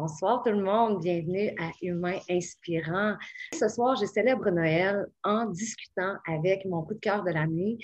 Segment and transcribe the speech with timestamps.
[0.00, 3.16] Bonsoir tout le monde, bienvenue à Humain Inspirant.
[3.52, 7.76] Ce soir, je célèbre Noël en discutant avec mon coup de cœur de l'année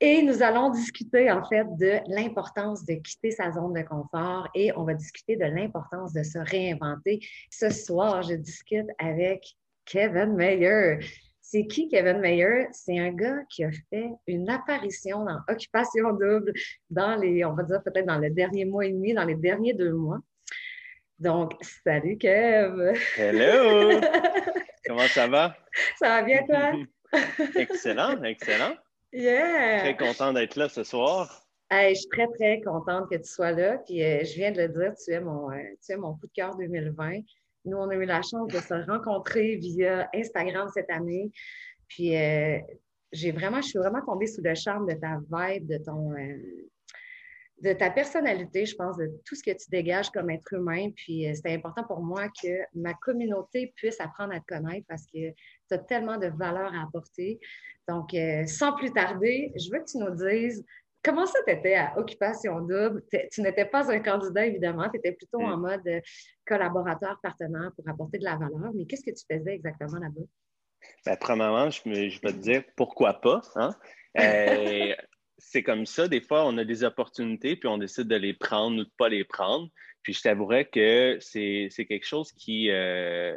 [0.00, 4.74] et nous allons discuter en fait de l'importance de quitter sa zone de confort et
[4.78, 7.20] on va discuter de l'importance de se réinventer.
[7.50, 9.44] Ce soir, je discute avec
[9.84, 11.00] Kevin Mayer.
[11.42, 12.68] C'est qui Kevin Mayer?
[12.72, 16.54] C'est un gars qui a fait une apparition dans Occupation Double
[16.88, 19.74] dans les, on va dire peut-être dans le dernier mois et demi, dans les derniers
[19.74, 20.20] deux mois.
[21.18, 22.94] Donc, salut Kev!
[23.16, 24.00] Hello!
[24.86, 25.56] Comment ça va?
[25.98, 26.72] Ça va bien, toi?
[27.56, 28.76] excellent, excellent.
[29.12, 29.80] Yeah!
[29.80, 31.44] Très content d'être là ce soir.
[31.72, 33.78] je suis très, très contente que tu sois là.
[33.78, 36.28] Puis, euh, je viens de le dire, tu es mon, euh, tu es mon coup
[36.28, 37.22] de cœur 2020.
[37.64, 41.32] Nous, on a eu la chance de se rencontrer via Instagram cette année.
[41.88, 42.60] Puis, euh,
[43.10, 46.14] j'ai vraiment, je suis vraiment tombée sous le charme de ta vibe, de ton,
[47.62, 50.90] de ta personnalité, je pense, de tout ce que tu dégages comme être humain.
[50.94, 55.06] Puis euh, c'est important pour moi que ma communauté puisse apprendre à te connaître parce
[55.06, 57.40] que tu as tellement de valeur à apporter.
[57.88, 60.64] Donc, euh, sans plus tarder, je veux que tu nous dises
[61.02, 63.02] comment ça t'étais à Occupation Double?
[63.32, 65.60] Tu n'étais pas un candidat, évidemment, tu étais plutôt en mm.
[65.60, 66.00] mode euh,
[66.46, 68.72] collaborateur, partenaire pour apporter de la valeur.
[68.74, 70.26] Mais qu'est-ce que tu faisais exactement là-bas?
[71.04, 73.40] Ben, premièrement, je, me, je vais te dire pourquoi pas.
[73.56, 73.74] Hein?
[75.38, 76.08] c'est comme ça.
[76.08, 78.96] Des fois, on a des opportunités, puis on décide de les prendre ou de ne
[78.96, 79.68] pas les prendre.
[80.02, 83.36] Puis je t'avouerais que c'est quelque chose qui, euh,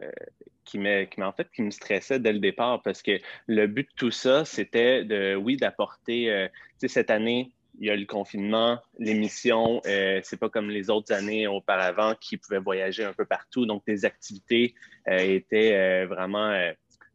[0.66, 3.96] qui, qui, en fait, qui me stressait dès le départ parce que le but de
[3.96, 8.06] tout ça, c'était de, oui, d'apporter, euh, tu sais, cette année, il y a le
[8.06, 13.26] confinement, l'émission, euh, c'est pas comme les autres années auparavant qui pouvaient voyager un peu
[13.26, 13.66] partout.
[13.66, 14.76] Donc, les activités
[15.08, 16.54] euh, étaient vraiment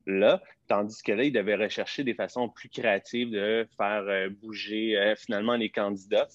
[0.06, 4.96] là, tandis que là, ils devaient rechercher des façons plus créatives de faire euh, bouger
[4.96, 6.28] euh, finalement les candidats.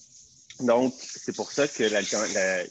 [0.60, 1.84] Donc, c'est pour ça que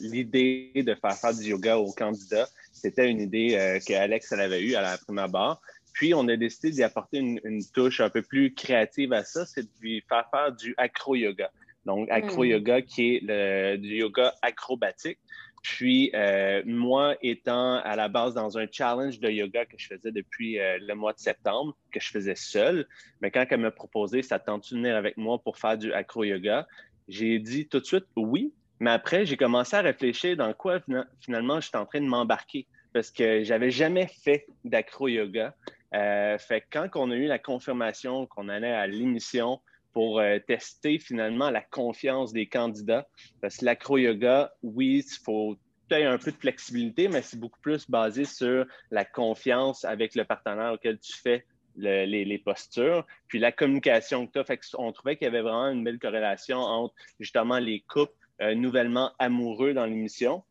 [0.02, 4.74] l'idée de faire faire du yoga aux candidats, c'était une idée euh, qu'Alex avait eue
[4.74, 5.60] à la première barre.
[5.92, 9.62] Puis, on a décidé d'y apporter une, touche un peu plus créative à ça, c'est
[9.62, 11.50] de lui faire faire du acro-yoga.
[11.84, 12.12] Donc, hmm.
[12.12, 15.18] acro-yoga qui est le, du yoga acrobatique.
[15.62, 20.10] Puis, euh, moi, étant à la base dans un challenge de yoga que je faisais
[20.10, 22.88] depuis euh, le mois de septembre, que je faisais seul,
[23.20, 26.66] mais quand elle m'a proposé, ça tente de venir avec moi pour faire du acro-yoga,
[27.06, 28.52] j'ai dit tout de suite oui.
[28.80, 30.80] Mais après, j'ai commencé à réfléchir dans quoi
[31.20, 35.54] finalement je suis en train de m'embarquer parce que j'avais jamais fait d'acro-yoga.
[35.94, 39.60] Euh, fait que quand on a eu la confirmation qu'on allait à l'émission,
[39.92, 43.06] pour euh, tester finalement la confiance des candidats.
[43.40, 45.56] Parce que l'acro-yoga, oui, il faut
[45.88, 50.24] peut-être un peu de flexibilité, mais c'est beaucoup plus basé sur la confiance avec le
[50.24, 51.44] partenaire auquel tu fais
[51.76, 54.44] les, postures, puis la communication que tu as.
[54.44, 58.54] Fait on trouvait qu'il y avait vraiment une belle corrélation entre justement les couples euh,
[58.54, 60.42] nouvellement amoureux dans l'émission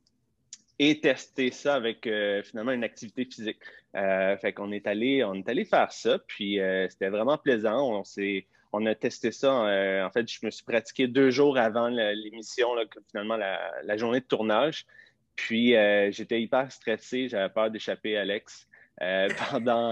[0.80, 3.60] et tester ça avec euh, finalement une activité physique.
[3.94, 6.60] fait qu'on est allé, on est allé faire ça, puis
[6.90, 8.00] c'était vraiment plaisant.
[8.00, 9.68] On s'est on a testé ça.
[9.68, 12.70] Euh, en fait, je me suis pratiqué deux jours avant l'émission,
[13.10, 14.86] finalement la, journée de tournage.
[15.36, 18.68] Puis euh, j'étais hyper stressé, j'avais peur d'échapper à Alex
[19.02, 19.92] euh, pendant,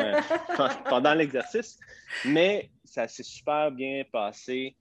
[0.90, 1.80] pendant l'exercice.
[2.26, 4.76] Mais ça s'est super bien passé.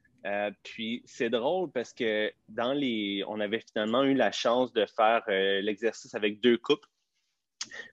[0.63, 3.25] puis c'est drôle parce que dans les.
[3.27, 6.87] On avait finalement eu la chance de faire l'exercice avec deux coupes.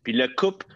[0.03, 0.67] Puis le couple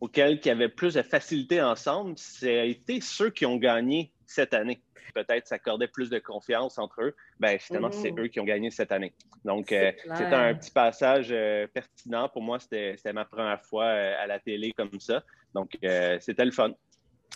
[0.00, 4.82] auquel qui avait plus de facilité ensemble, été ceux qui ont gagné cette année.
[5.14, 7.16] Peut-être s'accordaient plus de confiance entre eux.
[7.38, 8.20] Ben, finalement, c'est mm.
[8.20, 9.14] eux qui ont gagné cette année.
[9.44, 12.28] Donc, euh, c'était un petit passage euh, pertinent.
[12.28, 15.22] Pour moi, c'était ma première fois euh, à la télé comme ça.
[15.54, 15.76] Donc,
[16.20, 16.72] c'était le fun.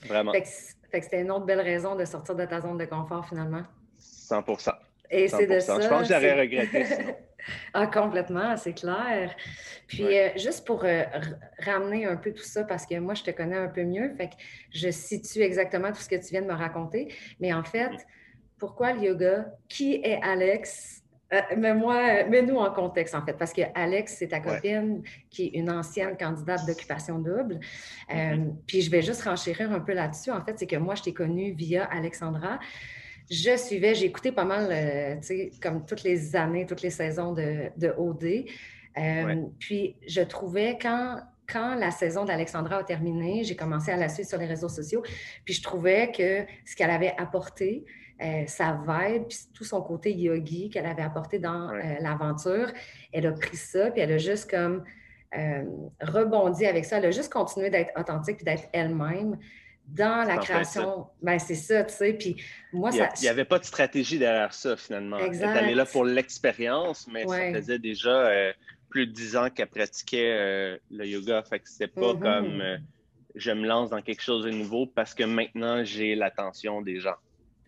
[0.05, 0.33] Vraiment.
[0.33, 0.49] Fait que
[1.05, 3.63] c'était une autre belle raison de sortir de ta zone de confort finalement.
[3.97, 4.45] 100
[5.11, 5.81] et c'est de ça.
[5.81, 6.87] Je pense que j'aurais regretté
[7.75, 9.35] ah, complètement, c'est clair.
[9.87, 11.03] Puis, euh, juste pour euh,
[11.59, 14.29] ramener un peu tout ça, parce que moi, je te connais un peu mieux, fait
[14.29, 14.35] que
[14.73, 17.13] je situe exactement tout ce que tu viens de me raconter.
[17.41, 17.91] Mais en fait,
[18.59, 19.47] pourquoi le yoga?
[19.69, 21.03] Qui est Alex?
[21.33, 25.47] Euh, mais moi, mets-nous en contexte, en fait, parce que Alex, c'est ta copine qui
[25.47, 27.61] est une ancienne candidate d'occupation double.
[28.11, 28.55] Mm-hmm.
[28.67, 30.31] Puis je vais juste renchérir un peu là-dessus.
[30.31, 32.59] En fait, c'est que moi, je t'ai connue via Alexandra
[33.31, 36.91] je suivais, j'ai écouté pas mal, euh, tu sais, comme toutes les années, toutes les
[36.91, 38.47] saisons de, de OD.
[38.99, 44.09] Euh, puis je trouvais quand, quand la saison d'Alexandra a terminé, j'ai commencé à la
[44.09, 45.03] suivre sur les réseaux sociaux.
[45.45, 47.85] Puis je trouvais que ce qu'elle avait apporté,
[48.21, 52.71] euh, sa vibe, puis tout son côté yogi qu'elle avait apporté dans l'aventure,
[53.13, 54.85] elle a pris ça, puis elle a juste comme
[56.01, 56.99] rebondi avec ça.
[56.99, 59.39] Elle a juste continué d'être authentique puis d'être elle-même
[59.95, 61.07] dans la création.
[61.23, 62.13] Ben, c'est ça, tu sais.
[62.13, 62.37] Puis
[62.73, 65.19] moi, il n'y avait pas de stratégie derrière ça, finalement.
[65.19, 65.57] Exact.
[65.57, 68.53] Elle est là pour l'expérience, mais ça faisait déjà euh,
[68.89, 71.43] plus de dix ans qu'elle pratiquait euh, le yoga.
[71.43, 72.21] Fait que c'était pas mm-hmm.
[72.21, 72.79] comme euh,
[73.35, 77.17] je me lance dans quelque chose de nouveau parce que maintenant j'ai l'attention des gens.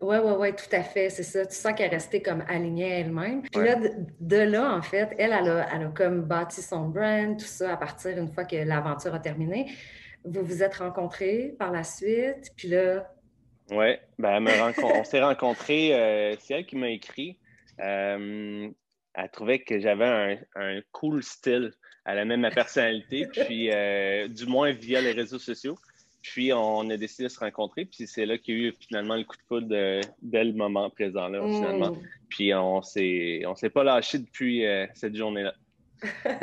[0.01, 1.47] Oui, oui, oui, tout à fait, c'est ça.
[1.47, 3.43] Tu sens qu'elle est restée comme alignée elle-même.
[3.43, 3.77] Puis là,
[4.19, 7.75] de, là, en fait, elle, elle a, elle a, comme bâti son brand, tout ça,
[7.75, 9.71] à partir une fois que l'aventure a terminé.
[10.25, 13.11] Vous vous êtes rencontrés par la suite, puis là...
[13.71, 14.47] Oui, ben,
[14.83, 17.39] on s'est rencontrés, euh, c'est elle qui m'a écrit.
[17.81, 18.69] Euh,
[19.15, 21.73] elle trouvait que j'avais un, un, cool style.
[22.05, 25.79] Elle aimait ma personnalité, puis euh, du moins via les réseaux sociaux.
[26.23, 29.17] Puis on a décidé de se rencontrer, puis c'est là qu'il y a eu finalement
[29.17, 31.91] le coup de foudre de, dès le moment présent, là, finalement.
[31.91, 32.03] Mm.
[32.29, 34.65] Puis on s'est, on s'est pas lâché depuis
[34.95, 35.55] cette journée-là.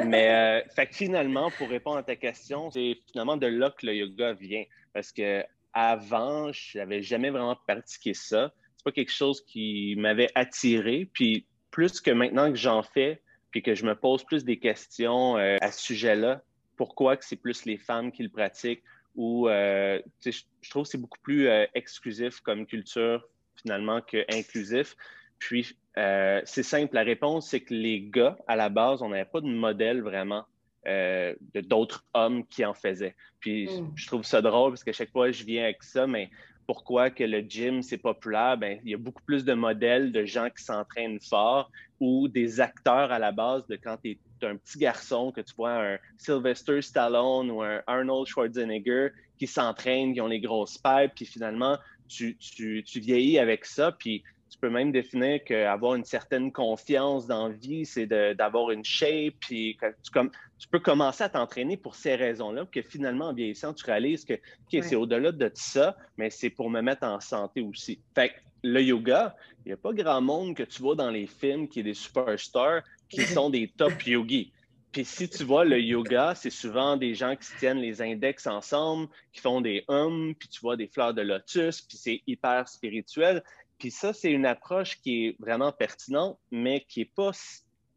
[0.06, 3.96] Mais euh, fait finalement, pour répondre à ta question, c'est finalement de là que le
[3.96, 4.64] yoga vient.
[4.94, 8.54] Parce que avant, je n'avais jamais vraiment pratiqué ça.
[8.78, 11.10] C'est pas quelque chose qui m'avait attiré.
[11.14, 13.22] Puis plus que maintenant que j'en fais,
[13.52, 16.42] puis que je me pose plus des questions euh, à ce sujet-là,
[16.78, 18.84] pourquoi que c'est plus les femmes qui le pratiquent?
[19.16, 24.96] ou euh, je trouve que c'est beaucoup plus exclusif comme culture finalement que inclusif.
[25.40, 29.26] Puis euh, c'est simple, la réponse c'est que les gars à la base, on n'avait
[29.26, 30.46] pas de modèle vraiment
[30.86, 33.16] de d'autres hommes qui en faisaient.
[33.40, 33.92] Puis mm.
[33.96, 36.32] je trouve ça drôle parce que chaque fois je viens avec ça, mais
[36.66, 38.58] pourquoi que le gym c'est populaire?
[38.58, 41.70] Ben il y a beaucoup plus de modèles de gens qui s'entraînent fort
[42.00, 45.54] ou des acteurs à la base de quand tu es un petit garçon, que tu
[45.56, 51.14] vois un Sylvester Stallone ou un Arnold Schwarzenegger qui s'entraînent, qui ont les grosses pipes,
[51.16, 54.24] puis finalement, tu, tu, tu, vieillis avec ça, puis
[54.60, 59.78] peux même définir qu'avoir une certaine confiance dans la vie, c'est d'avoir une shape, puis
[60.04, 63.86] tu, comme, tu peux commencer à t'entraîner pour ces raisons-là, que finalement, en vieillissant, tu
[63.86, 64.36] réalises que
[64.70, 68.00] c'est au-delà de ça, mais c'est pour me mettre en santé aussi.
[68.14, 68.34] Fait
[68.64, 69.36] le yoga,
[69.66, 71.94] il n'y a pas grand monde que tu vois dans les films qui est des
[71.94, 74.52] superstars qui sont des top yogis.
[74.92, 78.48] Puis si tu vois le yoga, c'est souvent des gens qui se tiennent les index
[78.48, 82.68] ensemble, qui font des hums, puis tu vois des fleurs de lotus, puis c'est hyper
[82.68, 83.44] spirituel.
[83.80, 87.32] Puis ça, c'est une approche qui est vraiment pertinente, mais qui n'est pas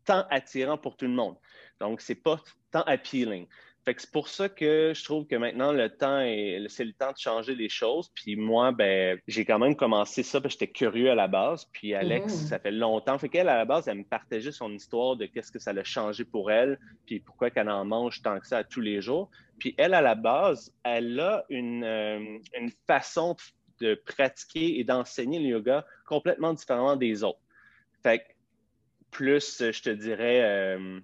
[0.04, 1.36] tant attirant pour tout le monde.
[1.80, 2.40] Donc, c'est pas
[2.70, 3.46] tant appealing.
[3.84, 6.92] Fait que c'est pour ça que je trouve que maintenant le temps est, c'est le
[6.92, 8.12] temps de changer les choses.
[8.14, 11.64] Puis moi, ben, j'ai quand même commencé ça parce que j'étais curieux à la base.
[11.72, 12.46] Puis Alex, mm-hmm.
[12.46, 13.18] ça fait longtemps.
[13.18, 15.82] Fait qu'elle, à la base, elle me partageait son histoire de qu'est-ce que ça a
[15.82, 19.30] changé pour elle, puis pourquoi qu'elle en mange tant que ça tous les jours.
[19.58, 23.40] Puis elle, à la base, elle a une, euh, une façon de
[24.06, 27.40] pratiquer et d'enseigner le yoga complètement différemment des autres.
[28.02, 28.24] Fait que
[29.10, 31.00] plus, je te dirais, euh,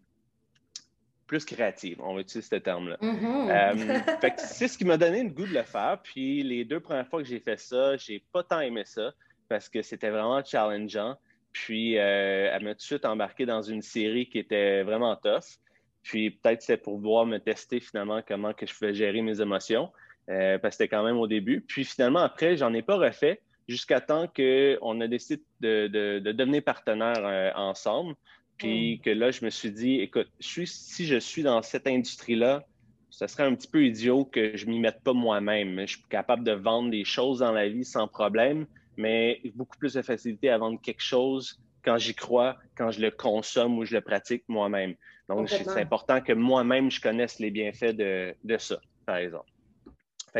[1.29, 2.97] plus créative, on va utiliser ce terme-là.
[3.01, 4.21] Mm-hmm.
[4.21, 6.01] Euh, c'est ce qui m'a donné le goût de le faire.
[6.03, 9.13] Puis les deux premières fois que j'ai fait ça, j'ai pas tant aimé ça
[9.49, 11.17] parce que c'était vraiment challengeant.
[11.53, 15.59] Puis euh, elle m'a tout de suite embarqué dans une série qui était vraiment tough.
[16.03, 19.93] Puis peut-être c'est pour voir me tester finalement comment que je pouvais gérer mes émotions.
[20.29, 21.63] Euh, parce que c'était quand même au début.
[21.63, 25.87] Puis finalement, après, j'en ai pas refait jusqu'à temps qu'on a décidé de,
[26.19, 28.15] de devenir partenaires ensemble.
[28.59, 29.01] Puis mm.
[29.01, 32.65] que là, je me suis dit, écoute, si je suis dans cette industrie-là,
[33.11, 35.81] ce serait un petit peu idiot que je m'y mette pas moi-même.
[35.81, 38.67] Je suis capable de vendre des choses dans la vie sans problème,
[38.97, 43.11] mais beaucoup plus de facilité à vendre quelque chose quand j'y crois, quand je le
[43.11, 44.95] consomme ou je le pratique moi-même.
[45.29, 49.51] Donc, c'est important que moi-même, je connaisse les bienfaits de, ça, par exemple.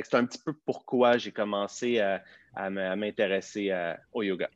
[0.05, 2.23] C'est un petit peu pourquoi j'ai commencé à,
[2.55, 3.73] à m'intéresser
[4.13, 4.49] au yoga.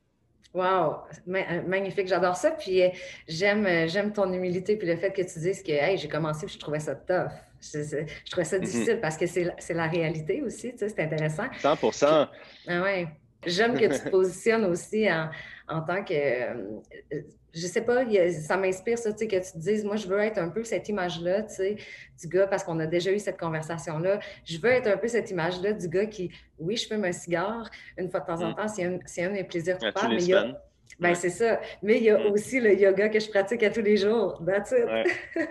[0.55, 0.97] Wow,
[1.29, 2.51] euh, magnifique, j'adore ça.
[2.51, 2.89] Puis euh,
[3.27, 6.45] j'aime, euh, j'aime ton humilité puis le fait que tu dises que hey, j'ai commencé
[6.45, 7.31] puis je trouvais ça tough.
[7.63, 8.65] Je, trouvais ça mhm.
[8.65, 11.45] difficile parce que c'est, la réalité aussi, tu sais, c'est intéressant.
[11.61, 11.77] 100
[12.69, 13.09] Ah ouais.
[13.45, 15.31] J'aime que tu te positionnes aussi en,
[15.69, 16.15] en tant que
[17.55, 20.19] je sais pas, ça m'inspire ça, tu sais, que tu te dises, moi, je veux
[20.21, 21.77] être un peu cette image-là, tu sais,
[22.21, 24.21] du gars, parce qu'on a déjà eu cette conversation-là.
[24.45, 27.69] Je veux être un peu cette image-là du gars qui, oui, je fume un cigare
[27.99, 28.55] une fois de temps en mm.
[28.55, 30.63] temps, c'est un, un, de mes plaisirs coupables, mais il y a,
[30.99, 31.61] ben, c'est ça.
[31.83, 32.33] Mais il y a mm.
[32.33, 34.43] aussi le yoga que je pratique à tous les jours.
[34.47, 35.43] That's it.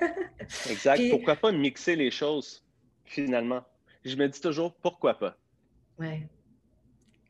[0.71, 1.01] exact.
[1.11, 2.63] pourquoi pas mixer les choses,
[3.05, 3.63] finalement?
[4.03, 5.35] Je me dis toujours, pourquoi pas?
[5.99, 6.23] Oui.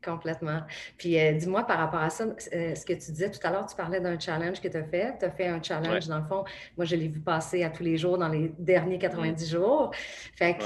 [0.04, 0.60] Complètement.
[0.98, 3.66] Puis euh, dis-moi par rapport à ça, euh, ce que tu disais tout à l'heure,
[3.66, 5.16] tu parlais d'un challenge que tu as fait.
[5.18, 6.44] Tu as fait un challenge, dans le fond.
[6.76, 9.48] Moi, je l'ai vu passer à tous les jours dans les derniers 90 mm.
[9.48, 9.92] jours.
[10.36, 10.64] Fait que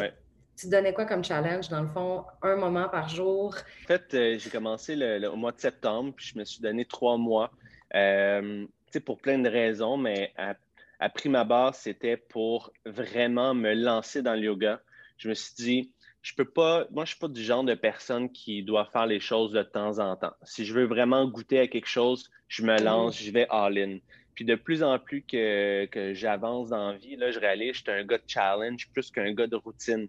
[0.58, 3.54] tu donnais quoi comme challenge, dans le fond, un moment par jour?
[3.84, 6.86] En fait, euh, j'ai commencé le, au mois de septembre, puis je me suis donné
[6.86, 7.50] trois mois.
[7.92, 10.54] tu sais, pour plein de raisons, mais à,
[10.98, 14.80] à prime abord, c'était pour vraiment me lancer dans le yoga.
[15.18, 15.90] Je me suis dit,
[16.26, 19.20] je peux pas, moi, je suis pas du genre de personne qui doit faire les
[19.20, 20.32] choses de temps en temps.
[20.42, 23.98] Si je veux vraiment goûter à quelque chose, je me lance, je vais all-in.
[24.34, 27.76] Puis de plus en plus que, que j'avance dans la vie, là, je réalise que
[27.76, 30.08] je suis un gars de challenge plus qu'un gars de routine.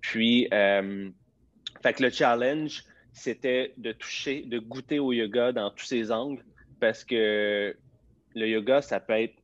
[0.00, 1.10] Puis, euh,
[1.82, 6.44] fait que le challenge, c'était de toucher, de goûter au yoga dans tous ses angles
[6.78, 7.76] parce que
[8.36, 9.34] le yoga, ça peut être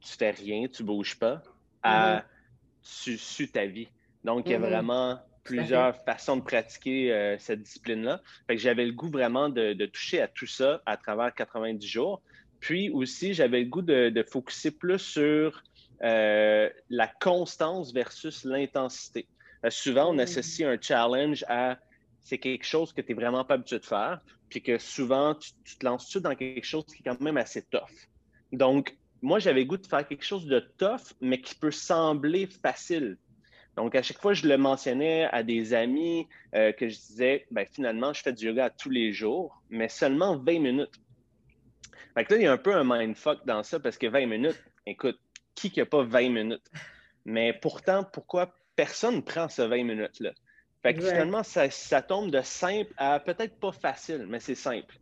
[0.00, 1.42] tu fais rien, tu bouges pas,
[1.82, 3.04] à mm-hmm.
[3.04, 3.88] tu sues ta vie.
[4.22, 4.60] Donc, il y a mm-hmm.
[4.60, 8.20] vraiment plusieurs façons de pratiquer euh, cette discipline-là.
[8.46, 12.22] Fait que j'avais le goût vraiment de, toucher à tout ça à travers 90 jours.
[12.60, 15.62] Puis aussi, j'avais le goût de, de focuser plus sur
[16.02, 19.26] euh, la constance versus l'intensité.
[19.68, 20.20] souvent, on mm.
[20.20, 21.78] associe un challenge à
[22.26, 25.52] c'est quelque chose que tu n'es vraiment pas habitué de faire, puis que souvent, tu,
[25.78, 28.08] te lances tout dans quelque chose qui est quand même assez tough.
[28.52, 32.48] Donc, moi, j'avais le goût de faire quelque chose de tough, mais qui peut sembler
[32.48, 33.16] facile.
[33.76, 37.66] Donc, à chaque fois, je le mentionnais à des amis euh, que je disais, ben,
[37.70, 40.94] finalement, je fais du yoga tous les jours, mais seulement 20 minutes.
[42.14, 44.26] Fait que là, il y a un peu un mindfuck dans ça parce que 20
[44.26, 45.18] minutes, écoute,
[45.54, 46.70] qui n'a pas 20 minutes?
[47.26, 50.30] Mais pourtant, pourquoi personne prend ce 20 minutes-là?
[50.82, 54.98] Fait que finalement, ça, ça, tombe de simple à peut-être pas facile, mais c'est simple.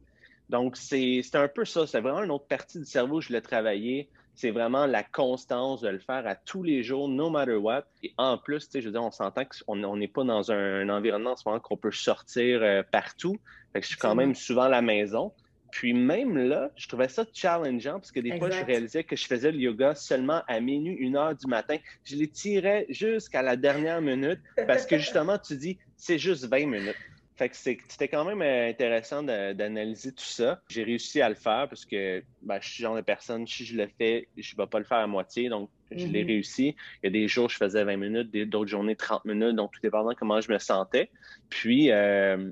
[0.48, 1.86] Donc, c'est un peu ça.
[1.86, 4.08] C'est vraiment une autre partie du cerveau que je voulais travailler.
[4.34, 7.84] C'est vraiment la constance de le faire à tous les jours, no matter what.
[8.02, 11.36] Et en plus, je veux dire, on s'entend qu'on n'est pas dans un, environnement en
[11.36, 13.38] ce moment qu'on peut sortir euh, partout.
[13.72, 15.32] Fait que je suis quand même souvent à la maison.
[15.74, 19.26] Puis même là, je trouvais ça challengeant parce que des fois, je réalisais que je
[19.26, 21.78] faisais le yoga seulement à minuit, une heure du matin.
[22.04, 24.38] Je les tirais jusqu'à la dernière minute
[24.68, 26.96] parce que justement, tu dis, c'est juste 20 minutes.
[27.36, 30.60] Fait que c'était quand même euh, intéressant d'analyser tout ça.
[30.68, 33.76] J'ai réussi à le faire parce que ben, je suis genre de personne, si je
[33.76, 35.48] le fais, je ne vais pas le faire à moitié.
[35.48, 36.26] Donc, je l'ai mm-hmm.
[36.26, 36.76] réussi.
[37.02, 39.56] Il y a des jours, je faisais 20 minutes, d'autres journées, 30 minutes.
[39.56, 41.10] Donc, tout dépendant de comment je me sentais.
[41.48, 42.50] Puis, euh,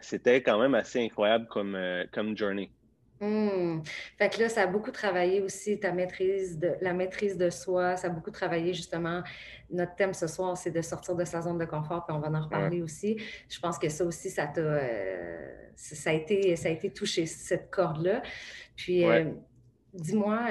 [0.00, 2.70] c'était quand même assez incroyable comme, euh, comme journey.
[3.20, 3.80] Mmh.
[4.18, 7.96] Fait que là, ça a beaucoup travaillé aussi ta maîtrise de la maîtrise de soi.
[7.96, 9.22] Ça a beaucoup travaillé justement.
[9.70, 12.28] Notre thème ce soir, c'est de sortir de sa zone de confort, puis on va
[12.28, 13.16] en reparler aussi.
[13.48, 17.26] Je pense que ça aussi, ça t'a euh, ça a été ça a été touché,
[17.26, 18.22] cette corde-là.
[18.76, 19.30] Puis euh,
[19.94, 20.48] dis-moi,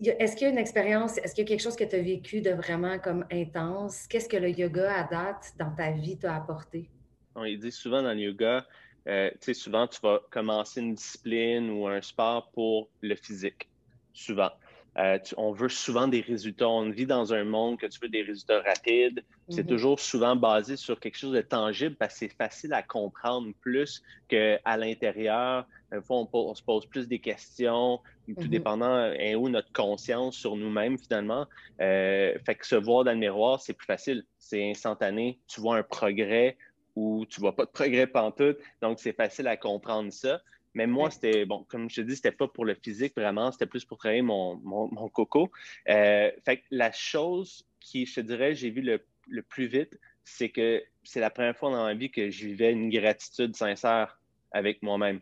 [0.00, 2.02] est-ce qu'il y a une expérience, est-ce qu'il y a quelque chose que tu as
[2.02, 4.06] vécu de vraiment comme intense?
[4.08, 6.90] Qu'est-ce que le yoga à date dans ta vie t'a apporté?
[7.34, 8.66] On dit souvent dans le yoga,
[9.08, 13.68] euh, tu sais, souvent, tu vas commencer une discipline ou un sport pour le physique.
[14.12, 14.50] Souvent.
[14.98, 16.68] Euh, on veut souvent des résultats.
[16.68, 19.22] On vit dans un monde que tu veux des résultats rapides.
[19.48, 19.66] C'est mm-hmm.
[19.66, 24.02] toujours souvent basé sur quelque chose de tangible parce que c'est facile à comprendre plus
[24.28, 25.66] qu'à l'intérieur.
[25.92, 28.48] Une fois, on, se pose plus des questions, tout mm-hmm.
[28.48, 31.46] dépendant est où notre conscience sur nous-mêmes finalement.
[31.80, 34.24] Euh, fait que se voir dans le miroir, c'est plus facile.
[34.38, 35.38] C'est instantané.
[35.46, 36.56] Tu vois un progrès
[36.96, 38.58] où tu vois pas de progrès pantoute.
[38.82, 40.40] Donc, c'est facile à comprendre ça.
[40.74, 43.66] Mais moi, c'était, bon, comme je te dis, c'était pas pour le physique vraiment, c'était
[43.66, 45.50] plus pour travailler mon, mon, coco.
[45.88, 49.98] Euh, fait que la chose qui, je te dirais, j'ai vu le, le plus vite,
[50.24, 54.18] c'est que c'est la première fois dans ma vie que je vivais une gratitude sincère
[54.52, 55.20] avec moi-même.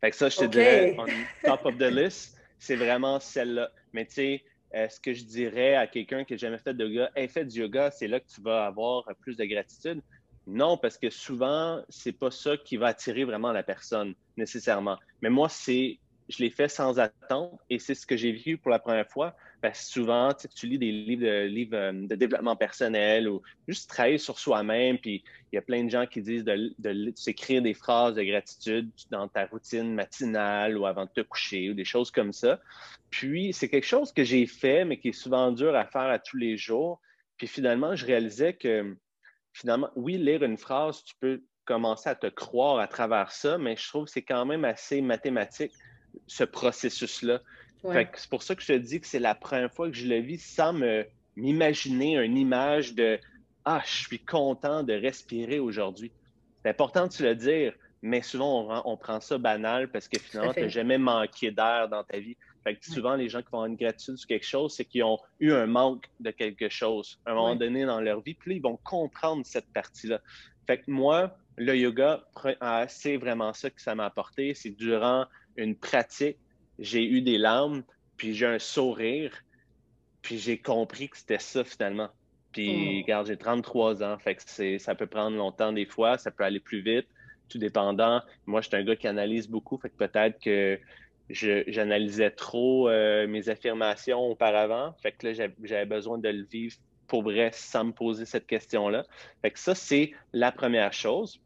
[0.00, 1.06] Fait que ça, je te dirais, on
[1.44, 3.72] top of the list, c'est vraiment celle-là.
[3.92, 6.86] Mais tu sais, euh, ce que je dirais à quelqu'un qui n'a jamais fait de
[6.86, 10.00] yoga, hey, fais du yoga, c'est là que tu vas avoir plus de gratitude.
[10.46, 14.98] Non, parce que souvent, c'est pas ça qui va attirer vraiment la personne nécessairement.
[15.22, 18.70] Mais moi, c'est, je l'ai fait sans attendre et c'est ce que j'ai vécu pour
[18.70, 19.36] la première fois.
[19.60, 24.38] Parce que souvent, tu, lis des livres euh, de développement personnel ou juste travailler sur
[24.38, 24.98] soi-même.
[24.98, 28.90] Puis il y a plein de gens qui disent de, s'écrire des phrases de gratitude
[29.10, 32.58] dans ta routine matinale ou avant de te coucher ou des choses comme ça.
[33.10, 36.18] Puis c'est quelque chose que j'ai fait, mais qui est souvent dur à faire à
[36.18, 37.00] tous les jours.
[37.36, 38.96] Puis finalement, je réalisais que
[39.52, 43.76] finalement, oui, lire une phrase, tu peux commencer à te croire à travers ça, mais
[43.76, 45.72] je trouve que c'est quand même assez mathématique,
[46.26, 47.40] ce processus-là.
[47.82, 50.18] C'est pour ça que je te dis que c'est la première fois que je le
[50.18, 50.74] vis sans
[51.36, 53.18] m'imaginer une image de
[53.64, 56.10] Ah, je suis content de respirer aujourd'hui.
[56.62, 60.52] C'est important de se le dire, mais souvent on, prend ça banal parce que finalement,
[60.52, 62.36] tu n'as jamais manqué d'air dans ta vie.
[62.64, 65.02] Fait que souvent, les gens qui vont avoir une gratitude sur quelque chose, c'est qu'ils
[65.02, 68.34] ont eu un manque de quelque chose à un moment donné dans leur vie.
[68.34, 70.20] Puis là, ils vont comprendre cette partie-là.
[70.66, 72.24] Fait que moi, le yoga,
[72.60, 74.54] ah, c'est vraiment ça que ça m'a apporté.
[74.54, 75.26] C'est durant
[75.56, 76.36] une pratique,
[76.78, 77.82] j'ai eu des larmes,
[78.16, 79.32] puis j'ai un sourire,
[80.22, 82.10] puis j'ai compris que c'était ça finalement.
[82.52, 83.02] Puis, oh.
[83.02, 86.60] regarde, j'ai 33 ans, fait que ça peut prendre longtemps des fois, ça peut aller
[86.60, 87.06] plus vite,
[87.48, 88.22] tout dépendant.
[88.46, 90.78] Moi, je suis un gars qui analyse beaucoup, fait que peut-être que
[91.30, 94.94] j'analysais trop euh, mes affirmations auparavant.
[95.02, 99.04] Fait que là, j'avais besoin de le vivre pour vrai sans me poser cette question-là.
[99.42, 101.40] Fait que ça, c'est la première chose.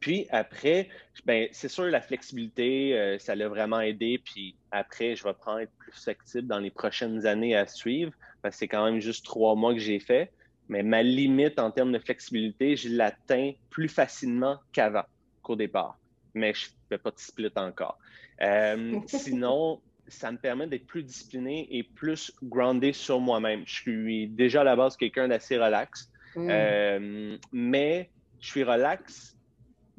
[0.00, 0.88] Puis après,
[1.24, 4.20] ben, c'est sûr, la flexibilité, euh, ça l'a vraiment aidé.
[4.22, 8.56] Puis après, je vais prendre être plus flexible dans les prochaines années à suivre, parce
[8.56, 10.32] que c'est quand même juste trois mois que j'ai fait.
[10.68, 15.04] Mais ma limite en termes de flexibilité, je l'atteins plus facilement qu'avant,
[15.42, 15.98] qu'au départ.
[16.34, 17.98] Mais je ne fais pas de split encore.
[18.40, 23.62] Euh, sinon, ça me permet d'être plus discipliné et plus groundé sur moi-même.
[23.66, 26.48] Je suis déjà à la base quelqu'un d'assez relax, mm.
[26.50, 28.10] euh, mais
[28.40, 29.36] je suis relax,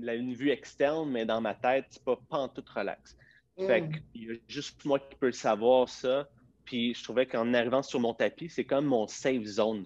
[0.06, 3.18] a une vue externe, mais dans ma tête, c'est pas, pas en tout relax.
[3.58, 3.68] Mm.
[3.68, 6.28] Fait qu'il y a juste moi qui peux le savoir, ça.
[6.66, 9.86] Puis je trouvais qu'en arrivant sur mon tapis, c'est comme mon safe zone.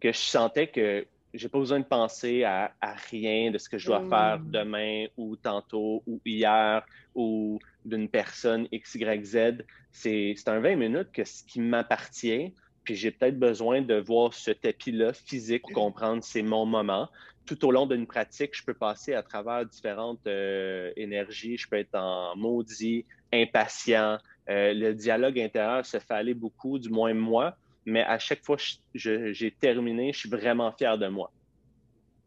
[0.00, 2.72] Que je sentais que j'ai pas besoin de penser à,
[3.10, 4.50] rien de ce que je dois faire mm.
[4.50, 9.64] demain ou tantôt ou hier ou d'une personne X, Y, Z.
[9.92, 12.52] C'est un 20 minutes que ce qui m'appartient.
[12.84, 17.08] Puis j'ai peut-être besoin de voir ce tapis-là physique pour comprendre c'est mon moment.
[17.44, 21.56] Tout au long d'une pratique, je peux passer à travers différentes euh, énergies.
[21.56, 24.18] Je peux être en maudit, impatient.
[24.48, 28.56] Euh, le dialogue intérieur se fait aller beaucoup, du moins moi mais à chaque fois
[28.56, 31.32] que j'ai terminé, je suis vraiment fier de moi.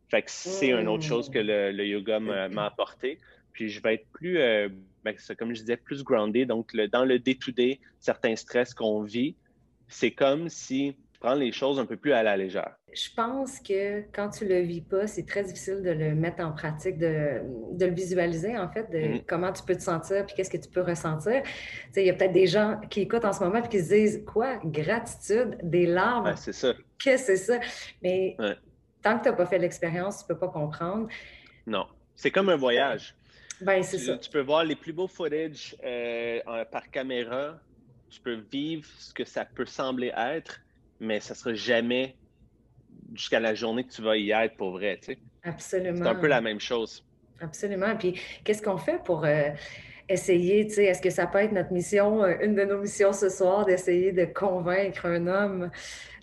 [0.10, 3.20] Fait que c'est une autre chose que le, yoga m'a apporté.
[3.52, 4.70] Puis je vais être plus, euh,
[5.04, 6.46] ben, comme je disais, plus groundé.
[6.46, 9.36] Donc, dans le day-to-day, certains stress qu'on vit,
[9.88, 12.76] c'est comme si prendre les choses un peu plus à la légère.
[12.94, 16.52] Je pense que quand tu le vis pas, c'est très difficile de le mettre en
[16.52, 17.42] pratique, de,
[17.80, 19.26] le visualiser, en fait, de mm-hmm.
[19.28, 21.44] comment tu peux te sentir, puis qu'est-ce que tu peux ressentir.
[21.96, 24.24] il y a peut-être des gens qui écoutent en ce moment et qui se disent
[24.26, 24.60] Quoi?
[24.64, 26.34] Gratitude, des larmes?
[26.38, 26.74] c'est ça.
[26.98, 27.60] Qu'est-ce que c'est ça?
[28.02, 28.38] Mais
[29.02, 31.08] tant que tu n'as pas fait l'expérience, tu ne peux pas comprendre.
[31.68, 31.86] Non.
[32.16, 33.16] C'est comme un voyage.
[33.62, 34.18] Ben, c'est ça.
[34.18, 36.40] Tu peux voir les plus beaux footage euh,
[36.72, 37.60] par caméra.
[38.10, 40.62] Tu peux vivre ce que ça peut sembler être
[41.00, 42.16] mais ça sera jamais
[43.14, 44.98] jusqu'à la journée que tu vas y être pour vrai.
[45.02, 45.20] Tu sais.
[45.44, 46.04] Absolument.
[46.04, 47.06] C'est un peu la même chose.
[47.42, 47.96] Absolument.
[47.96, 49.50] Puis qu'est-ce qu'on fait pour euh,
[50.10, 53.14] essayer, tu sais, est-ce que ça peut être notre mission, euh, une de nos missions
[53.14, 55.72] ce soir, d'essayer de convaincre un homme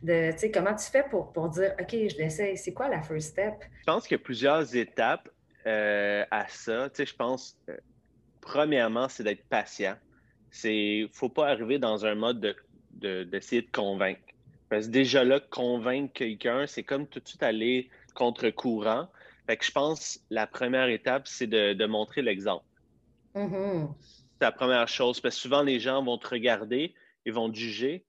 [0.03, 3.03] de, tu sais, comment tu fais pour, pour dire, OK, je l'essaye, c'est quoi la
[3.03, 3.55] first step?
[3.81, 5.29] Je pense qu'il y a plusieurs étapes
[5.67, 6.91] euh, à ça.
[6.91, 7.59] Tu sais, je pense,
[8.41, 9.95] premièrement, c'est d'être patient.
[10.51, 12.55] C'est, faut pas arriver dans un mode
[12.93, 14.21] d'essayer de, de convaincre.
[14.69, 19.09] Parce que déjà là, convaincre quelqu'un, c'est comme tout de suite aller contre-courant.
[19.47, 22.65] Fait que je pense la première étape, c'est de, montrer l'exemple.
[23.35, 23.89] Mm-hmm.
[24.01, 25.21] C'est la première chose.
[25.21, 28.05] Parce que souvent, les gens vont te regarder, ils vont te juger.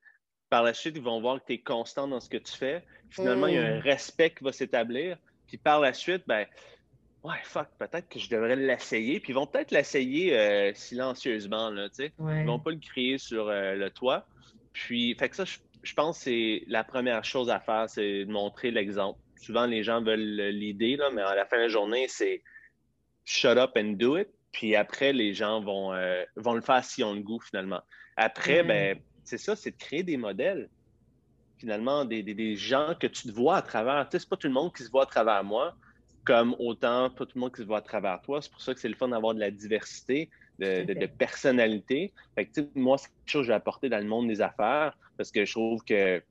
[0.49, 2.83] Par la suite, ils vont voir que tu es constant dans ce que tu fais.
[3.09, 3.81] Finalement, il y a un mm.
[3.81, 5.17] respect qui va s'établir.
[5.47, 6.45] Puis par la suite, ben,
[7.23, 9.19] ouais, fuck, peut-être que je devrais l'essayer.
[9.19, 12.13] Puis ils vont peut-être l'essayer euh, silencieusement, là, tu sais.
[12.19, 14.25] Ils vont pas le crier sur euh, le toit.
[14.73, 18.25] Puis, fait que ça, je je pense que c'est la première chose à faire, c'est
[18.25, 19.19] de montrer l'exemple.
[19.37, 22.43] Souvent, les gens veulent l'idée, mais à la fin de la journée, c'est
[23.23, 24.27] shut up and do it.
[24.51, 27.81] Puis après, les gens vont, euh, vont le faire si on le goût, finalement.
[28.17, 28.67] Après, mm-hmm.
[28.67, 30.69] ben, c'est ça, c'est de créer des modèles.
[31.57, 34.07] Finalement, des, gens que tu te vois à travers.
[34.09, 35.75] Tu sais, c'est pas tout le monde qui se voit à travers moi,
[36.25, 38.41] comme autant pas tout le monde qui se voit à travers toi.
[38.41, 42.13] C'est pour ça que c'est le fun d'avoir de la diversité de, personnalité.
[42.35, 45.45] Fait moi, c'est quelque chose que j'ai apporté dans le monde des affaires parce que
[45.45, 46.21] je trouve que,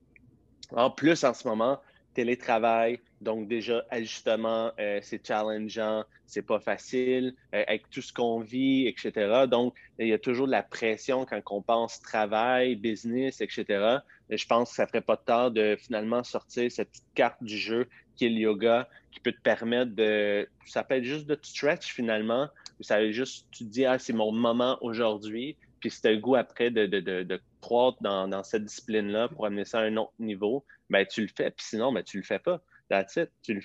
[0.73, 1.81] en plus, en ce moment,
[2.15, 8.41] télétravail, donc déjà, ajustement, euh, c'est challengeant, c'est pas facile, euh, avec tout ce qu'on
[8.41, 9.45] vit, etc.
[9.47, 13.99] Donc, il y a toujours de la pression quand on pense travail, business, etc.
[14.31, 17.57] je pense que ça ferait pas de tort de finalement sortir cette petite carte du
[17.57, 17.87] jeu
[18.17, 21.47] qui est le yoga, qui peut te permettre de, ça peut être juste de te
[21.47, 22.49] stretch finalement,
[22.81, 26.19] ça juste, tu te dis, ah, c'est mon moment aujourd'hui, puis si tu as le
[26.19, 29.97] goût après de, de, de, croître dans, dans cette discipline-là pour amener ça à un
[29.97, 32.61] autre niveau, ben tu le fais, puis sinon, ben tu le fais pas.
[32.89, 33.31] That's it.
[33.43, 33.61] Tu le,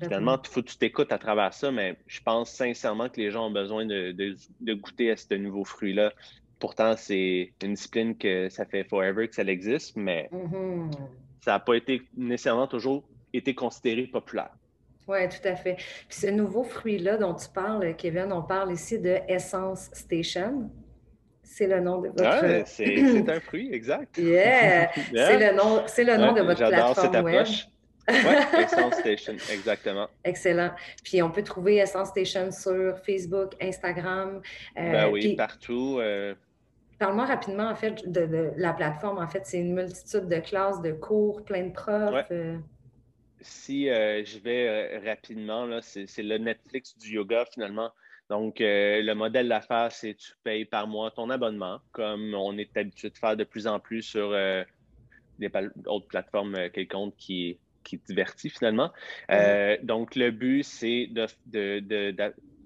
[0.00, 3.30] finalement, il faut que tu t'écoutes à travers ça, mais je pense sincèrement que les
[3.30, 6.12] gens ont besoin de, de goûter à ce nouveau fruit-là.
[6.58, 10.90] Pourtant, c'est une discipline que ça fait forever que ça existe, mais mm-hmm.
[11.40, 14.50] ça n'a pas été nécessairement toujours été considéré populaire.
[15.08, 15.74] Oui, tout à fait.
[15.74, 20.70] Puis ce nouveau fruit-là dont tu parles, Kevin, on parle ici de Essence Station.
[21.42, 22.22] C'est le nom de votre...
[22.24, 24.18] Ah, c'est un fruit, exact.
[24.18, 24.90] Yeah!
[25.14, 27.46] C'est le nom, le nom de votre plateforme web.
[28.10, 30.08] Oui, Essence Station, exactement.
[30.24, 30.70] Excellent.
[31.02, 34.42] Puis on peut trouver Essence Station sur Facebook, Instagram.
[34.78, 35.98] Euh, ben oui, partout.
[36.00, 36.34] Euh.
[36.98, 39.18] Parle-moi rapidement, en fait, de, la plateforme.
[39.18, 42.26] En fait, c'est une multitude de classes, de cours, plein de profs.
[42.30, 42.58] Euh
[43.40, 47.92] si euh, je vais euh, rapidement, c'est le Netflix du yoga finalement.
[48.30, 52.76] Donc, euh, le modèle d'affaires, c'est tu payes par mois ton abonnement, comme on est
[52.76, 54.36] habitué de faire de plus en plus sur
[55.38, 55.50] des
[55.86, 58.92] autres plateformes quelconques qui, qui divertit finalement.
[59.30, 61.08] Euh, donc, le but, c'est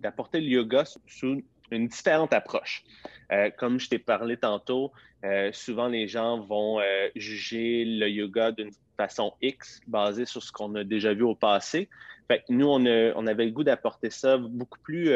[0.01, 2.83] d'apporter le yoga sous une différente approche.
[3.31, 4.93] Euh, comme je t'ai parlé tantôt,
[5.53, 6.81] souvent les gens vont
[7.15, 11.89] juger le yoga d'une façon X, basée sur ce qu'on a déjà vu au passé.
[12.29, 15.11] Fait nous, on, on avait le goût d'apporter ça beaucoup plus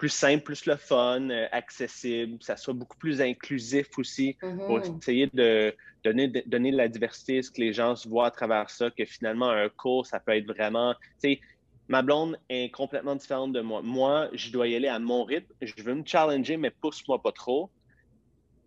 [0.00, 4.98] plus simple, plus le fun, euh, accessible, ça soit beaucoup plus inclusif aussi pour mm-hmm.
[4.98, 8.30] essayer de donner, de donner de la diversité, ce que les gens se voient à
[8.30, 11.40] travers ça, que finalement un cours, ça peut être vraiment, tu sais,
[11.88, 13.82] ma blonde est complètement différente de moi.
[13.82, 17.32] Moi, je dois y aller à mon rythme, je veux me challenger, mais pousse-moi pas
[17.32, 17.68] trop,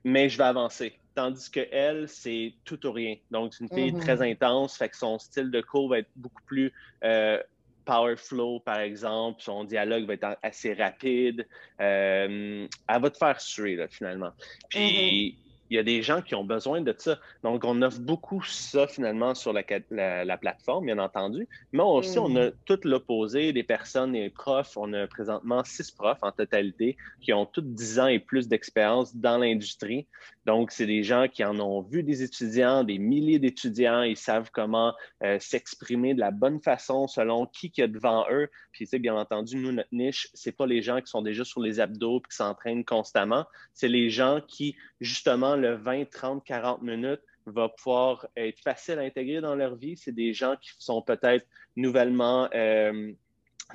[0.04, 0.94] mais je vais avancer.
[1.16, 3.16] Tandis que elle, c'est tout ou rien.
[3.32, 4.02] Donc, c'est une fille mm-hmm.
[4.02, 6.74] très intense, fait que son style de cours va être beaucoup plus
[7.04, 7.42] euh,
[7.86, 11.48] power flow, par exemple, son dialogue va être assez rapide.
[11.80, 14.32] Euh, elle va te faire suer, là, finalement.
[14.70, 17.18] Puis, mm-hmm il y a des gens qui ont besoin de ça.
[17.42, 21.48] Donc, on offre beaucoup ça finalement sur la, la, plateforme, bien entendu.
[21.72, 22.54] Mais aussi, on a mm.
[22.66, 24.78] tout l'opposé des personnes et profs.
[24.78, 29.16] On a présentement six profs en totalité qui ont tous 10 ans et plus d'expérience
[29.16, 30.06] dans l'industrie.
[30.46, 34.04] Donc, c'est des gens qui en ont vu des étudiants, des milliers d'étudiants.
[34.04, 38.48] Ils savent comment euh, s'exprimer de la bonne façon selon qui qui est devant eux.
[38.74, 41.62] Puis, tu bien entendu, nous, notre niche, c'est pas les gens qui sont déjà sur
[41.62, 43.46] les abdos et qui s'entraînent constamment.
[43.74, 49.04] C'est les gens qui, justement, le 20, 30, 40 minutes va pouvoir être facile à
[49.04, 49.98] intégrer dans leur vie.
[49.98, 51.46] C'est des gens qui sont peut-être
[51.76, 53.12] nouvellement euh,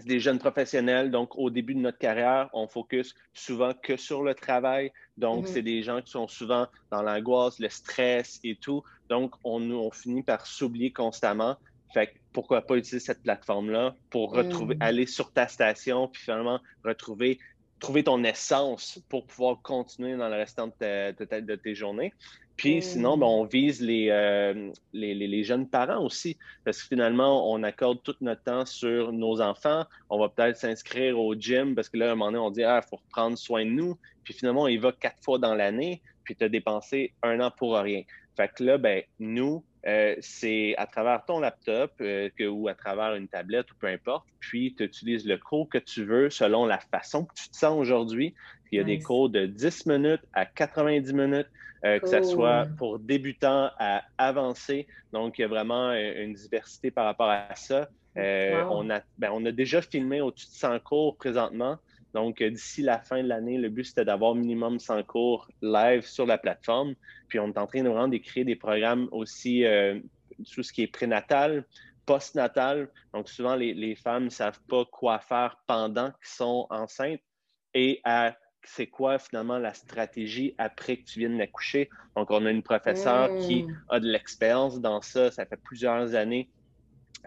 [0.04, 1.10] des jeunes professionnels.
[1.10, 4.92] Donc, au début de notre carrière, on focus souvent que sur le travail.
[5.16, 5.52] Donc, mm-hmm.
[5.52, 8.82] c'est des gens qui sont souvent dans l'angoisse, le stress et tout.
[9.08, 11.56] Donc, on, on finit par s'oublier constamment.
[11.94, 14.82] Fait pourquoi pas utiliser cette plateforme-là pour retrouver, mm.
[14.82, 17.38] aller sur ta station, puis finalement retrouver
[17.78, 22.12] trouver ton essence pour pouvoir continuer dans le restant de, de, tes journées.
[22.56, 22.82] Puis mm.
[22.82, 27.62] sinon, ben, on vise euh, les, les, les, jeunes parents aussi, parce que finalement, on
[27.62, 29.84] accorde tout notre temps sur nos enfants.
[30.10, 32.64] On va peut-être s'inscrire au gym, parce que là, à un moment donné, on dit,
[32.64, 33.96] ah, il faut prendre soin de nous.
[34.24, 37.50] Puis finalement, on y va quatre fois dans l'année, puis tu as dépensé un an
[37.50, 38.02] pour rien.
[38.36, 42.74] Fait que là, ben, nous, euh, c'est à travers ton laptop euh, que, ou à
[42.74, 46.66] travers une tablette ou peu importe, puis tu utilises le cours que tu veux selon
[46.66, 48.34] la façon que tu te sens aujourd'hui.
[48.70, 51.46] Il y a des cours de 10 minutes à 90 minutes,
[51.84, 54.86] euh, que ce soit pour débutants à avancés.
[55.12, 57.88] Donc, il y a vraiment une diversité par rapport à ça.
[58.14, 61.78] on, a, ben, on a déjà filmé au-dessus de 100 cours présentement.
[62.14, 66.06] Donc, euh, d'ici la fin de l'année, le but, c'était d'avoir minimum 100 cours live
[66.06, 66.94] sur la plateforme.
[67.28, 69.98] Puis, on est en train de vraiment d'écrire des programmes aussi, euh,
[70.52, 71.66] tout ce qui est prénatal,
[72.06, 72.88] postnatal.
[73.12, 77.20] Donc, souvent, les, femmes ne savent pas quoi faire pendant qu'elles sont enceintes
[77.74, 78.00] et
[78.64, 81.88] c'est quoi finalement la stratégie après que tu viennes d'accoucher.
[82.16, 83.82] Donc, on a une professeure qui mmh.
[83.90, 85.30] a de l'expérience dans ça.
[85.30, 86.50] Ça fait plusieurs années.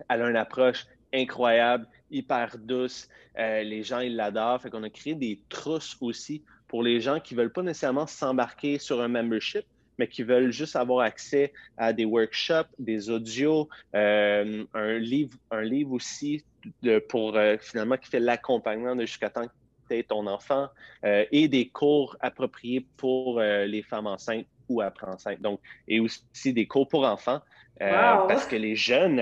[0.09, 3.07] Elle a une approche incroyable hyper douce.
[3.39, 4.61] Euh, les gens, ils l'adorent.
[4.61, 8.77] Fait qu'on a créé des trousses aussi pour les gens qui veulent pas nécessairement s'embarquer
[8.77, 9.65] sur un membership,
[9.97, 15.61] mais qui veulent juste avoir accès à des workshops, des audios, euh, un livre, un
[15.61, 16.43] livre aussi
[16.81, 19.53] de, pour euh, finalement qui fait l'accompagnement de jusqu'à temps que
[19.89, 20.69] tu aies ton enfant
[21.03, 25.41] et des cours appropriés pour les femmes enceintes ou après enceintes.
[25.41, 27.41] Donc, et aussi des cours pour enfants.
[27.79, 29.21] Parce que les jeunes,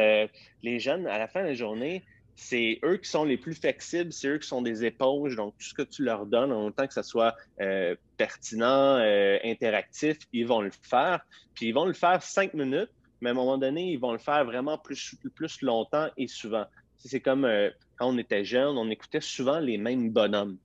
[0.61, 2.03] les jeunes, à la fin de la journée,
[2.39, 5.35] c'est eux qui sont les plus flexibles, c'est eux qui sont des éponges.
[5.35, 9.37] Donc, tout ce que tu leur donnes, en tant que ça soit euh, pertinent, euh,
[9.43, 11.19] interactif, ils vont le faire.
[11.53, 14.19] Puis, ils vont le faire cinq minutes, mais à un moment donné, ils vont le
[14.19, 16.65] faire vraiment plus, plus longtemps et souvent.
[16.97, 20.57] C'est comme euh, quand on était jeune, on écoutait souvent les mêmes bonhommes.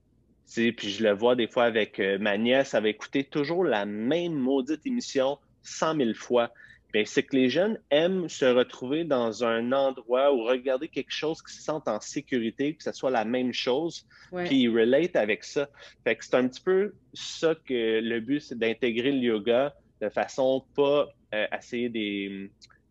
[0.54, 4.34] Puis je le vois des fois avec ma nièce, elle avait écouté toujours la même
[4.34, 6.52] maudite émission cent mille fois.
[6.94, 11.42] Ben, c'est que les jeunes aiment se retrouver dans un endroit ou regarder quelque chose
[11.42, 14.06] qui se sentent en sécurité, que ce soit la même chose,
[14.44, 15.68] puis ils relate avec ça.
[16.04, 20.08] Fait que c'est un petit peu ça que le but, c'est d'intégrer le yoga de
[20.08, 22.48] façon pas euh, essayer des,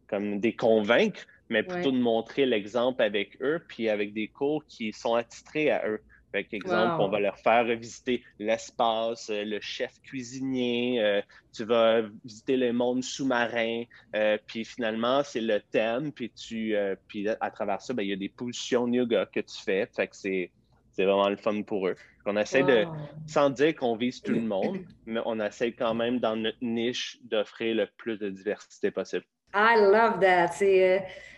[0.08, 4.92] comme des convaincre, mais plutôt de montrer l'exemple avec eux, puis avec des cours qui
[4.92, 6.02] sont attitrés à eux.
[6.34, 11.22] Par exemple, on va leur faire visiter l'espace, euh, le chef cuisinier, euh,
[11.54, 13.84] tu vas visiter le monde sous-marin,
[14.16, 16.76] euh, puis finalement, c'est le thème, puis tu
[17.08, 19.88] puis à travers ça, ben, il y a des positions yoga que tu fais.
[19.96, 20.50] Fait que c'est,
[20.98, 21.96] vraiment le fun pour eux.
[22.26, 22.86] On essaie de,
[23.28, 27.20] sans dire qu'on vise tout le monde, mais on essaie quand même dans notre niche
[27.26, 29.26] d'offrir le plus de diversité possible.
[29.54, 30.56] I love that.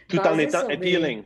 [0.07, 1.23] tout en étant appealing.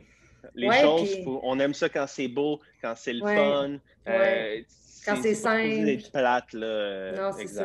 [0.54, 3.78] Les choses, on aime ça quand c'est beau, quand c'est le fun.
[4.08, 4.60] Euh,
[5.04, 6.10] quand c'est simple.
[6.12, 7.12] plate, là.
[7.12, 7.64] Non, c'est ça.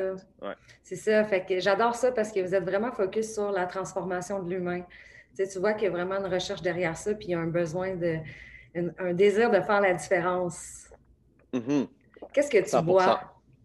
[0.83, 1.23] C'est ça.
[1.25, 4.83] Fait que j'adore ça parce que vous êtes vraiment focus sur la transformation de l'humain.
[5.35, 7.47] tu vois qu'il y a vraiment une recherche derrière ça, puis il y a un
[7.47, 8.17] besoin de,
[8.75, 10.89] un, désir de faire la différence.
[11.53, 11.87] Mm-hmm.
[12.33, 13.21] Qu'est-ce que tu bois?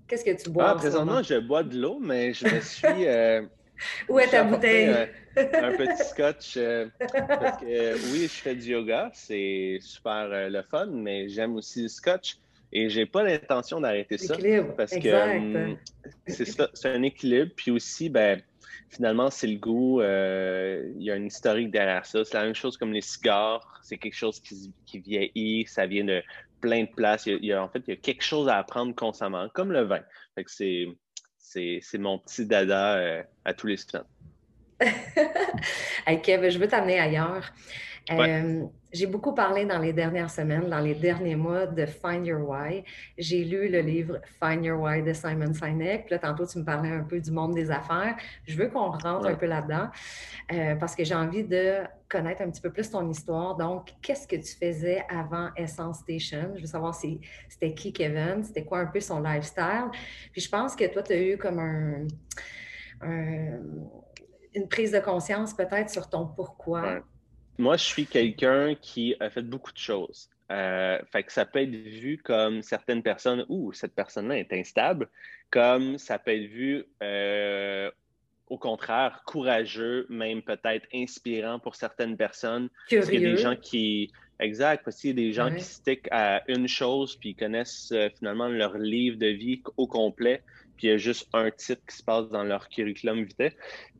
[0.06, 0.70] Qu'est-ce que tu bois?
[0.70, 3.06] Ah, présentement, je bois de l'eau, mais je me suis.
[3.06, 3.42] Euh,
[4.08, 4.88] Où est ta bouteille?
[4.88, 6.54] Euh, un petit scotch.
[6.56, 11.82] Euh, parce que oui, je fais du yoga, c'est super le fun, mais j'aime aussi
[11.82, 12.38] le scotch.
[12.72, 14.36] Et j'ai pas l'intention d'arrêter ça.
[14.76, 15.76] Parce que hum,
[16.26, 17.50] c'est un équilibre.
[17.56, 18.40] Puis aussi, ben,
[18.88, 20.00] finalement, c'est le goût.
[20.00, 22.24] Euh, il y a une historique derrière ça.
[22.24, 23.80] C'est la même chose comme les cigares.
[23.82, 25.66] C'est quelque chose qui, vieillit.
[25.66, 26.22] Ça vient de
[26.60, 27.26] plein de places.
[27.26, 29.82] Il y, a, en fait, il y a quelque chose à apprendre constamment, comme le
[29.82, 30.02] vin.
[30.36, 30.86] Fait que c'est,
[31.50, 34.04] c'est, mon petit dada euh, à tous les semaines.
[36.06, 37.52] hey Kev, je veux t'amener ailleurs.
[38.10, 42.48] Euh, j'ai beaucoup parlé dans les dernières semaines, dans les derniers mois de Find Your
[42.48, 42.84] Why.
[43.16, 46.06] J'ai lu le livre Find Your Why de Simon Sinek.
[46.06, 48.16] Puis là, tantôt, tu me parlais un peu du monde des affaires.
[48.46, 49.88] Je veux qu'on rentre un peu là-dedans
[50.52, 53.56] euh, parce que j'ai envie de connaître un petit peu plus ton histoire.
[53.56, 56.52] Donc, qu'est-ce que tu faisais avant Essence Station?
[56.56, 59.86] Je veux savoir si c'était qui Kevin, c'était quoi un peu son lifestyle?
[60.32, 62.06] Puis je pense que toi, tu as eu comme un,
[64.52, 67.02] une prise de conscience peut-être sur ton pourquoi.
[67.60, 70.30] Moi, je suis quelqu'un qui a fait beaucoup de choses.
[70.50, 75.08] Euh, fait que ça peut être vu comme certaines personnes, ou cette personne-là est instable,
[75.50, 77.90] comme ça peut être vu euh,
[78.48, 82.70] au contraire courageux, même peut-être inspirant pour certaines personnes.
[82.88, 83.00] Curieux.
[83.00, 84.10] Parce qu'il y a des gens qui.
[84.40, 88.08] Exact, parce qu'il y a des gens qui stickent à une chose puis connaissent euh,
[88.18, 90.42] finalement leur livre de vie au complet,
[90.80, 93.50] puis il y a juste un titre qui se passe dans leur curriculum vitae.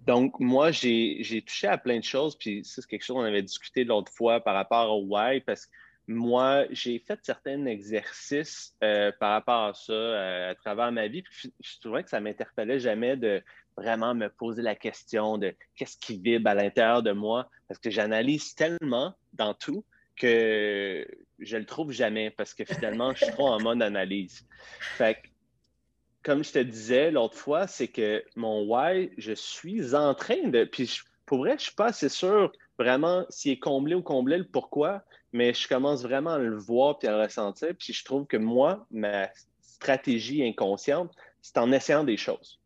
[0.07, 3.85] Donc, moi, j'ai touché à plein de choses, puis c'est quelque chose qu'on avait discuté
[3.85, 5.73] l'autre fois par rapport au why, parce que
[6.07, 11.21] moi, j'ai fait certains exercices euh, par rapport à ça euh, à travers ma vie,
[11.21, 13.43] puis je, trouvais que ça m'interpellait jamais de
[13.77, 17.91] vraiment me poser la question de qu'est-ce qui vibre à l'intérieur de moi, parce que
[17.91, 19.85] j'analyse tellement dans tout
[20.17, 21.07] que
[21.39, 24.47] je le trouve jamais, parce que finalement, je suis trop en mode analyse.
[24.97, 25.30] Fait que
[26.23, 30.65] comme je te disais l'autre fois, c'est que mon why, je suis en train de.
[30.65, 34.39] Puis pour vrai, je ne suis pas assez sûr vraiment s'il est comblé ou comblé
[34.39, 37.71] le pourquoi, mais je commence vraiment à le voir puis à le ressentir.
[37.79, 39.29] Puis je trouve que moi, ma
[39.61, 42.61] stratégie inconsciente, c'est en essayant des choses.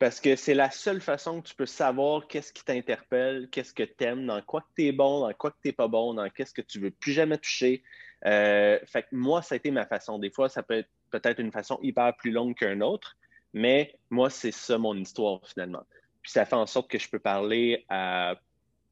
[0.00, 3.82] Parce que c'est la seule façon que tu peux savoir qu'est-ce qui t'interpelle, qu'est-ce que
[3.82, 6.14] tu aimes, dans quoi que tu es bon, dans quoi que tu n'es pas bon,
[6.14, 7.82] dans qu'est-ce que tu veux plus jamais toucher.
[8.24, 10.18] Euh, fait que moi, ça a été ma façon.
[10.18, 13.16] Des fois, ça peut être peut-être une façon hyper plus longue qu'un autre,
[13.52, 15.84] mais moi, c'est ça mon histoire finalement.
[16.22, 18.36] Puis ça fait en sorte que je peux parler à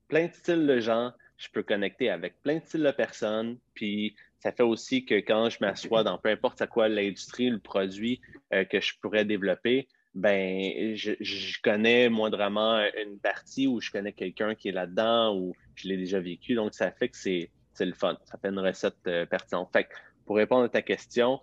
[0.08, 4.16] plein de styles de gens, je peux connecter avec plein de styles de personnes, puis
[4.40, 8.20] ça fait aussi que quand je m'assois dans peu importe à quoi l'industrie, le produit
[8.52, 14.12] euh, que je pourrais développer, ben je, je, connais moindrement une partie ou je connais
[14.12, 16.54] quelqu'un qui est là-dedans ou je l'ai déjà vécu.
[16.54, 18.16] Donc, ça fait que c'est le fun.
[18.24, 19.70] Ça fait une recette euh, pertinente.
[19.72, 21.40] Fait que pour répondre à ta question,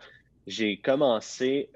[0.48, 1.70] j'ai commencé,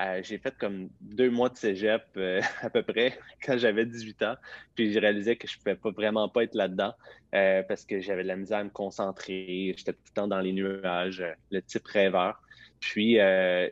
[0.00, 4.22] euh, j'ai fait comme deux mois de cégep euh, à peu près quand j'avais 18
[4.22, 4.36] ans.
[4.74, 6.94] Puis j'ai réalisé que je ne pouvais pas, vraiment pas être là-dedans
[7.34, 9.74] euh, parce que j'avais de la misère à me concentrer.
[9.76, 12.40] J'étais tout le temps dans les nuages, le type rêveur.
[12.80, 13.14] Puis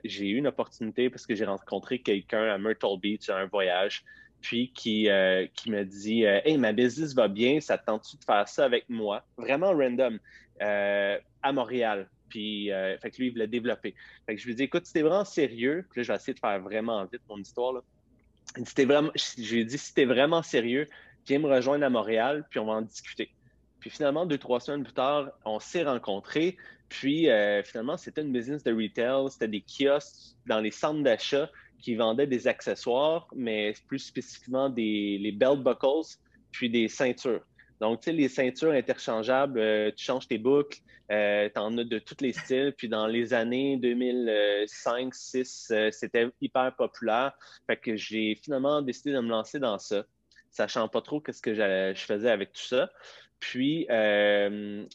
[0.04, 4.04] j'ai eu une opportunité parce que j'ai rencontré quelqu'un à Myrtle Beach à un voyage.
[4.40, 5.08] Puis qui,
[5.54, 8.88] qui me dit Hey, ma business va bien, ça te tente-tu de faire ça avec
[8.88, 9.22] moi?
[9.36, 10.18] Vraiment random.
[10.60, 12.08] à Montréal.
[12.32, 13.94] Puis, euh, fait que lui, il voulait développer.
[14.24, 16.32] Fait que je lui dit, écoute, si t'es vraiment sérieux, puis là, je vais essayer
[16.32, 17.74] de faire vraiment vite mon histoire.
[17.74, 17.80] Là.
[18.86, 20.88] Vraiment, je lui ai dit, si t'es vraiment sérieux,
[21.26, 23.30] viens me rejoindre à Montréal, puis on va en discuter.
[23.80, 26.56] Puis finalement, deux, trois semaines plus tard, on s'est rencontrés.
[26.88, 29.30] Puis euh, finalement, c'était une business de retail.
[29.30, 31.50] C'était des kiosques dans les centres d'achat
[31.82, 36.16] qui vendaient des accessoires, mais plus spécifiquement des les belt buckles,
[36.50, 37.42] puis des ceintures.
[37.82, 40.78] Donc, tu sais, les ceintures interchangeables, euh, tu changes tes boucles,
[41.10, 42.72] euh, tu en as de tous les styles.
[42.78, 47.32] Puis dans les années 2005-2006, euh, c'était hyper populaire.
[47.66, 50.04] Fait que j'ai finalement décidé de me lancer dans ça,
[50.48, 52.88] sachant pas trop qu'est-ce que je faisais avec tout ça.
[53.40, 53.88] Puis,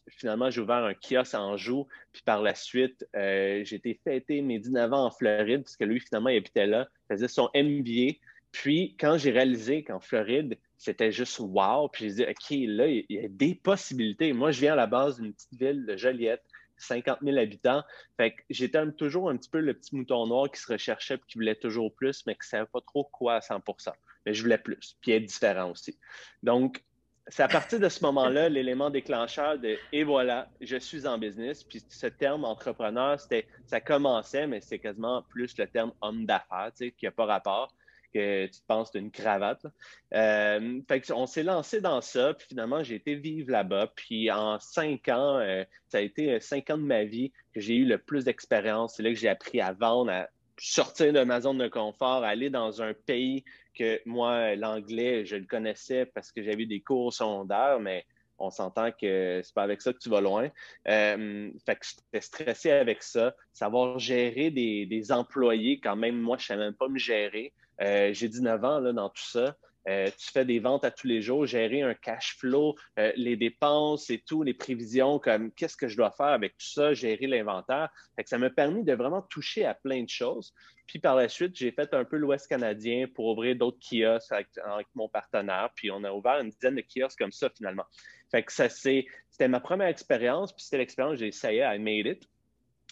[0.07, 1.89] finalement, j'ai ouvert un kiosque en Anjou.
[2.13, 5.99] Puis par la suite, j'ai été fêter mes 19 ans en Floride, parce que lui,
[5.99, 6.87] finalement, il habitait là.
[7.09, 8.13] Faisait son MBA.
[8.53, 11.89] Puis, quand j'ai réalisé qu'en Floride, c'était juste wow.
[11.89, 14.33] Puis j'ai dit, OK, là, il y a des possibilités.
[14.33, 16.43] Moi, je viens à la base d'une petite ville de Joliette,
[16.77, 17.83] 50 000 habitants.
[18.17, 21.21] Fait que j'étais toujours un petit peu le petit mouton noir qui se recherchait et
[21.27, 23.91] qui voulait toujours plus, mais qui ne savait pas trop quoi à 100%
[24.25, 25.97] Mais je voulais plus, puis être différent aussi.
[26.43, 26.83] Donc,
[27.29, 31.63] c'est à partir de ce moment-là, l'élément déclencheur de et voilà, je suis en business.
[31.63, 36.71] Puis ce terme entrepreneur, c'était, ça commençait, mais c'est quasiment plus le terme homme d'affaires,
[36.77, 37.73] tu sais, qui n'a pas rapport
[38.17, 39.65] que tu penses d'une cravate.
[40.13, 43.91] Euh, on s'est lancé dans ça, puis finalement, j'ai été vivre là-bas.
[43.95, 47.75] Puis en cinq ans, euh, ça a été cinq ans de ma vie que j'ai
[47.75, 48.95] eu le plus d'expérience.
[48.95, 50.27] C'est là que j'ai appris à vendre, à
[50.59, 53.43] sortir de ma zone de confort, aller dans un pays
[53.75, 58.05] que moi, l'anglais, je le connaissais parce que j'avais des cours secondaires, mais
[58.39, 60.49] on s'entend que c'est pas avec ça que tu vas loin.
[60.87, 63.35] Euh, fait que j'étais stressé avec ça.
[63.53, 67.53] Savoir gérer des, employés, quand même, moi, je ne sais même pas me gérer.
[67.81, 69.55] Euh, j'ai 19 ans là, dans tout ça.
[69.87, 72.75] Euh, tu fais des ventes à tous les jours, gérer un cash flow,
[73.15, 76.93] les dépenses et tout, les prévisions, comme qu'est-ce que je dois faire avec tout ça,
[76.93, 77.89] gérer l'inventaire.
[78.25, 80.53] Ça m'a permis de vraiment toucher à plein de choses.
[80.87, 84.87] Puis par la suite, j'ai fait un peu l'Ouest canadien pour ouvrir d'autres kiosques avec,
[84.95, 85.69] mon partenaire.
[85.75, 87.85] Puis on a ouvert une dizaine de kiosques comme ça finalement.
[88.31, 92.27] Fait que ça, c'était ma première expérience, puis c'était l'expérience, j'ai essayé, I made it.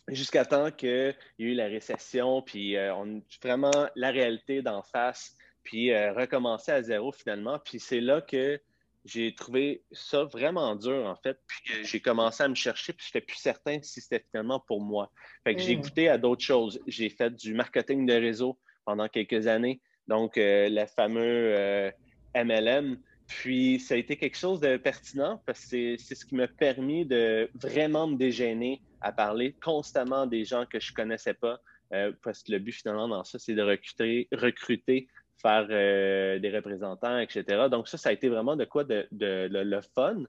[0.08, 4.84] Jusqu'à temps qu'il y ait eu la récession, puis euh, on, vraiment la réalité d'en
[4.84, 7.58] face, puis euh, recommencer à zéro finalement.
[7.58, 8.60] Puis c'est là que
[9.04, 11.40] j'ai trouvé ça vraiment dur, en fait.
[11.48, 14.80] Puis j'ai commencé à me chercher, puis je n'étais plus certain si c'était finalement pour
[14.80, 15.12] moi.
[15.44, 15.82] Fait que j'ai mm.
[15.82, 16.80] goûté à d'autres choses.
[16.86, 19.82] J'ai fait du marketing de réseau pendant quelques années.
[20.08, 21.92] Donc, euh, le fameux
[22.36, 23.00] MLM.
[23.28, 27.06] Puis, ça a été quelque chose de pertinent parce que c'est ce qui m'a permis
[27.06, 31.62] de vraiment me dégainer à parler constamment des gens que je connaissais pas.
[31.94, 35.08] Euh, parce que le but finalement dans ça, c'est de recruter, recruter
[35.40, 37.68] faire euh, des représentants, etc.
[37.70, 40.24] Donc, ça, ça a été vraiment de quoi de, le fun.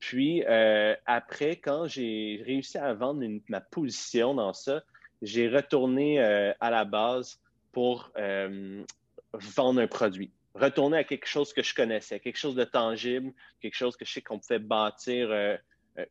[0.00, 4.82] Puis, euh, après, quand j'ai réussi à vendre ma position dans ça,
[5.22, 7.40] j'ai retourné à la base
[7.72, 8.10] pour
[9.32, 13.74] vendre un produit retourner à quelque chose que je connaissais, quelque chose de tangible, quelque
[13.74, 15.58] chose que je sais qu'on pouvait bâtir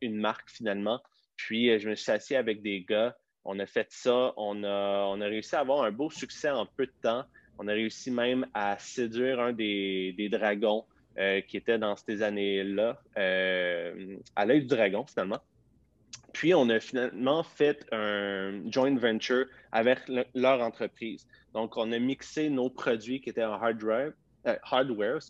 [0.00, 1.02] une marque finalement.
[1.36, 5.06] Puis euh, je me suis assis avec des gars, on a fait ça, on a,
[5.06, 7.24] on a réussi à avoir un beau succès en peu de temps.
[7.58, 10.84] On a réussi même à séduire un des, dragons
[11.48, 15.40] qui était dans ces années-là, à l'œil du dragon finalement.
[16.36, 20.00] Puis, on a finalement fait un joint venture avec
[20.34, 21.26] leur entreprise.
[21.54, 24.12] Donc, on a mixé nos produits qui étaient en hardware,
[24.46, 25.20] euh, hardware,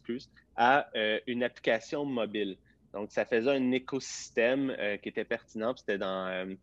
[0.56, 2.56] à euh, une application mobile.
[2.96, 5.74] Donc, ça faisait un écosystème euh, qui était pertinent.
[5.76, 5.98] C'était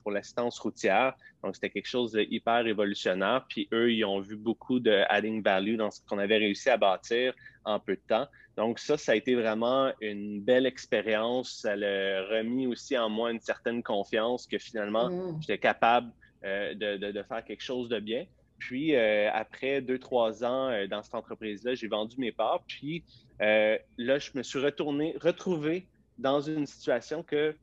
[0.01, 1.13] pour l'assistance routière.
[1.43, 3.45] Donc, c'était quelque chose de hyper révolutionnaire.
[3.47, 6.77] Puis eux, ils ont vu beaucoup de adding value dans ce qu'on avait réussi à
[6.77, 7.33] bâtir
[7.65, 8.27] en peu de temps.
[8.57, 11.61] Donc, ça, ça a été vraiment une belle expérience.
[11.61, 15.41] Ça a remis aussi en moi une certaine confiance que finalement, mmh.
[15.41, 16.11] j'étais capable
[16.43, 18.25] de, faire quelque chose de bien.
[18.63, 22.63] Puis, euh, après deux, trois ans euh, dans cette entreprise-là, j'ai vendu mes parts.
[22.65, 23.03] Puis,
[23.41, 25.85] euh, là, je me suis retourné, retrouvé
[26.17, 27.55] dans une situation que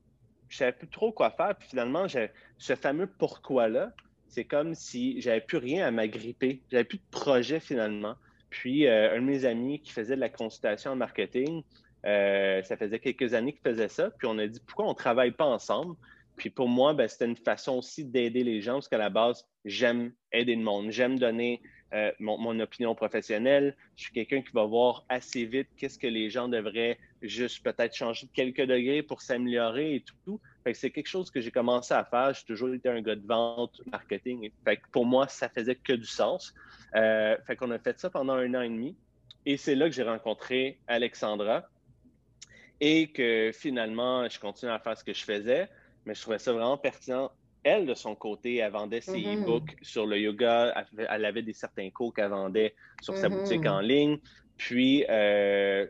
[0.49, 1.55] je savais plus trop quoi faire.
[1.57, 2.07] Puis, finalement,
[2.59, 3.93] ce fameux pourquoi-là,
[4.29, 6.63] c'est comme si j'avais plus rien à m'agripper.
[6.71, 8.17] J'avais plus de projet, finalement.
[8.49, 11.63] Puis, un de mes amis qui faisait de la consultation en marketing,
[12.03, 14.11] ça faisait quelques années qu'il faisait ça.
[14.11, 15.97] Puis, on a dit, pourquoi on ne travaille pas ensemble?
[16.37, 19.47] Puis pour moi, ben, c'était une façon aussi d'aider les gens parce qu'à la base,
[19.67, 20.91] j'aime aider le monde.
[20.91, 21.61] J'aime donner
[21.92, 23.76] euh, mon, opinion professionnelle.
[23.96, 27.94] Je suis quelqu'un qui va voir assez vite qu'est-ce que les gens devraient juste peut-être
[27.94, 30.40] changer de quelques degrés pour s'améliorer et tout.
[30.64, 32.33] Fait que c'est quelque chose que j'ai commencé à faire.
[32.35, 34.50] J'ai toujours été un gars de vente, marketing.
[34.92, 36.55] Pour moi, ça faisait que du sens.
[36.94, 38.96] Euh, fait qu'on a fait ça pendant un an et demi.
[39.46, 41.68] Et c'est là que j'ai rencontré Alexandra
[42.81, 45.68] et que finalement, je continue à faire ce que je faisais
[46.05, 47.31] mais je trouvais ça vraiment pertinent.
[47.62, 49.42] Elle, de son côté, elle vendait ses mm-hmm.
[49.42, 50.75] e-books sur le yoga.
[50.96, 53.70] Elle, avait des certains cours qu'elle vendait sur sa boutique mm-hmm.
[53.70, 54.18] en ligne.
[54.57, 55.87] Puis, euh,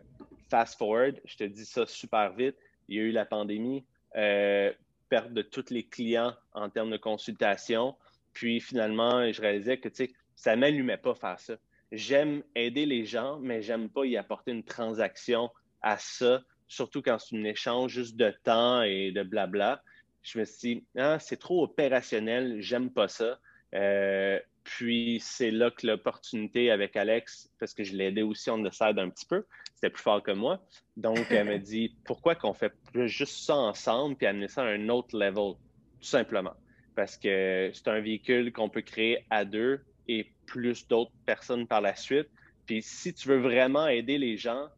[0.50, 2.56] fast forward, je te dis ça super vite,
[2.88, 3.84] il y a eu la pandémie,
[4.16, 4.72] euh,
[5.08, 7.94] perte de tous les clients en termes de consultation.
[8.32, 9.88] Puis finalement, je réalisais que
[10.34, 11.54] ça ne m'allumait pas faire ça.
[11.92, 15.50] J'aime aider les gens, mais j'aime pas y apporter une transaction
[15.82, 19.82] à ça, surtout quand c'est un échange juste de temps et de blabla
[20.22, 23.38] je me suis dit, ah, c'est trop opérationnel, j'aime pas ça.
[23.74, 28.58] Euh, puis c'est là que l'opportunité avec Alex, parce que je l'ai aidé aussi, on
[28.58, 30.62] le sert un petit peu, c'était plus fort que moi.
[30.96, 34.88] Donc, elle m'a dit, pourquoi qu'on fait juste ça ensemble puis amener ça à un
[34.88, 35.54] autre level,
[36.00, 36.54] tout simplement.
[36.94, 41.80] Parce que c'est un véhicule qu'on peut créer à deux et plus d'autres personnes par
[41.80, 42.28] la suite.
[42.66, 44.68] Puis si tu veux vraiment aider les gens,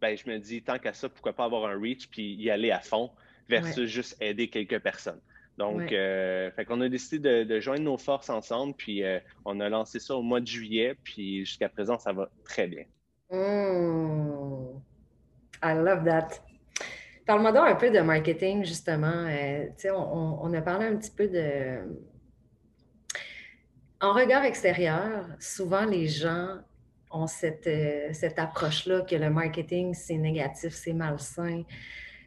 [0.00, 2.70] ben, je me dis, tant qu'à ça, pourquoi pas avoir un reach puis y aller
[2.70, 3.10] à fond
[3.50, 5.20] versus juste aider quelques personnes.
[5.58, 9.68] Donc, euh, fait qu'on a décidé de, joindre nos forces ensemble, puis euh, on a
[9.68, 12.84] lancé ça au mois de juillet, puis jusqu'à présent, ça va très bien.
[13.30, 14.80] Mmh.
[15.62, 16.28] I love that.
[17.26, 19.26] Parle-moi donc un peu de marketing, justement.
[19.28, 21.80] Euh, on, on, a parlé un petit peu de...
[24.00, 26.58] En regard extérieur, souvent les gens
[27.10, 31.64] ont cette, euh, cette approche-là que le marketing, c'est négatif, c'est malsain.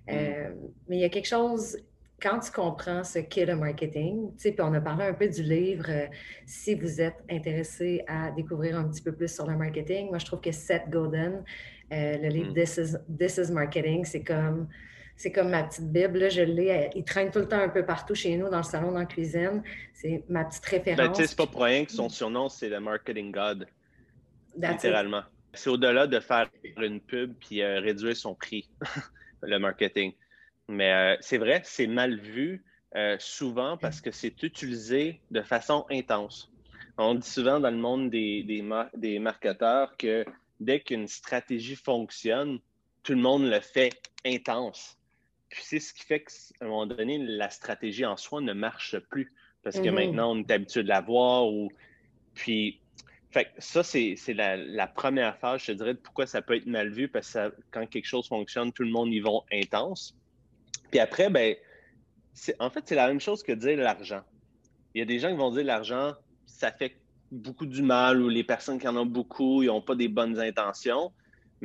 [0.09, 0.55] Euh, mm.
[0.87, 1.77] mais il y a quelque chose,
[2.21, 5.27] quand tu comprends ce qu'est le marketing, tu sais, puis on a parlé un peu
[5.27, 6.07] du livre, euh,
[6.45, 10.25] si vous êtes intéressé à découvrir un petit peu plus sur le marketing, moi je
[10.25, 11.43] trouve que Seth Godin,
[11.91, 12.53] le livre mm.
[12.53, 14.67] This, is, This is Marketing, c'est comme
[15.15, 16.29] c'est comme ma petite Bible.
[16.29, 16.89] je l'ai.
[16.95, 19.05] Il traîne tout le temps un peu partout chez nous, dans le salon, dans la
[19.05, 19.63] cuisine.
[19.93, 21.17] C'est ma petite ben, référence.
[21.17, 23.67] Ben, c'est pas pour rien que son surnom, c'est le Marketing God.
[24.55, 25.23] littéralement.
[25.53, 26.49] C'est au-delà de faire
[26.81, 28.67] une pub puis euh, réduire son prix,
[29.45, 30.13] le marketing.
[30.67, 32.63] Mais euh, c'est vrai, c'est mal vu
[32.95, 36.51] euh, souvent parce que c'est utilisé de façon intense.
[36.97, 38.63] On dit souvent dans le monde des, des,
[38.95, 40.25] des marketeurs que
[40.59, 42.59] dès qu'une stratégie fonctionne,
[43.01, 43.91] tout le monde le fait
[44.25, 44.97] intense.
[45.49, 48.97] Puis c'est ce qui fait qu'à un moment donné, la stratégie en soi ne marche
[48.97, 49.33] plus.
[49.63, 49.95] Parce que mhm.
[49.95, 51.47] maintenant, on est habitué de la voir.
[51.47, 51.71] Ou...
[52.33, 52.79] Puis,
[53.33, 56.89] fait, ça, c'est la, première phase, je te dirais, de pourquoi ça peut être mal
[56.91, 57.07] vu.
[57.07, 60.15] Parce que quand quelque chose fonctionne, tout le monde y va intense.
[60.91, 61.55] Puis après, ben,
[62.59, 64.21] en fait, c'est la même chose que dire l'argent.
[64.93, 66.13] Il y a des gens qui vont dire l'argent,
[66.45, 66.95] ça fait
[67.31, 70.39] beaucoup du mal ou les personnes qui en ont beaucoup, ils n'ont pas des bonnes
[70.39, 71.11] intentions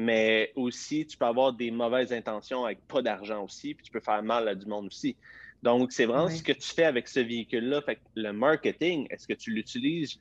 [0.00, 3.98] mais aussi, tu peux avoir des mauvaises intentions avec pas d'argent aussi, puis tu peux
[3.98, 5.16] faire mal à du monde aussi.
[5.64, 7.82] Donc, c'est vraiment ce que tu fais avec ce véhicule-là.
[7.82, 10.20] Fait que le marketing, est-ce que tu l'utilises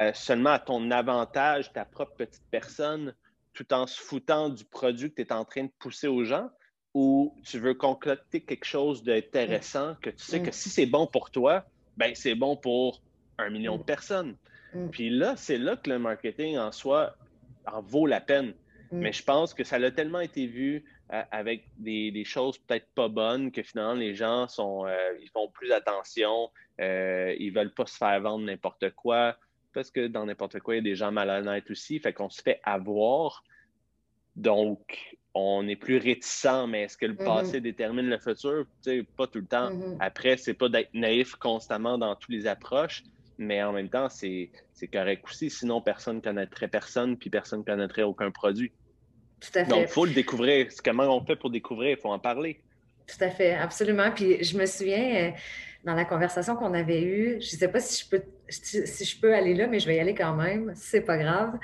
[0.00, 3.14] euh, seulement à ton avantage, ta propre petite personne,
[3.52, 6.50] tout en se foutant du produit que tu es en train de pousser aux gens?
[6.94, 11.30] Ou tu veux concocter quelque chose d'intéressant que tu sais que si c'est bon pour
[11.30, 11.64] toi,
[11.98, 13.02] ben c'est bon pour
[13.36, 14.36] un million de personnes.
[14.90, 17.14] Puis là, c'est là que le marketing en soi
[17.66, 18.54] en vaut la peine.
[18.90, 18.98] Mm.
[18.98, 23.08] Mais je pense que ça a tellement été vu euh, avec des, choses peut-être pas
[23.08, 27.86] bonnes que finalement les gens sont, euh, ils font plus attention, euh, ils veulent pas
[27.86, 29.36] se faire vendre n'importe quoi
[29.76, 32.40] parce que dans n'importe quoi il y a des gens malhonnêtes aussi, fait qu'on se
[32.40, 33.44] fait avoir.
[34.36, 37.24] Donc on est plus réticent, mais est-ce que le mm-hmm.
[37.24, 38.64] passé détermine le futur?
[39.18, 39.70] pas tout le temps.
[39.70, 39.96] Mm-hmm.
[40.00, 43.04] Après, c'est pas d'être naïf constamment dans toutes les approches,
[43.36, 44.50] mais en même temps, c'est
[44.90, 45.50] correct aussi.
[45.50, 48.72] Sinon, personne ne connaîtrait personne, puis personne ne connaîtrait aucun produit.
[49.40, 49.70] Tout à fait.
[49.70, 50.68] Donc, il faut le découvrir.
[50.82, 51.90] Comment on fait pour découvrir?
[51.90, 52.62] Il faut en parler.
[53.06, 54.10] Tout à fait, absolument.
[54.10, 55.30] Puis je me souviens, euh,
[55.86, 59.20] dans la conversation qu'on avait eue, je ne sais pas si je, peux, si je
[59.20, 60.72] peux aller là, mais je vais y aller quand même.
[60.74, 61.58] C'est pas grave.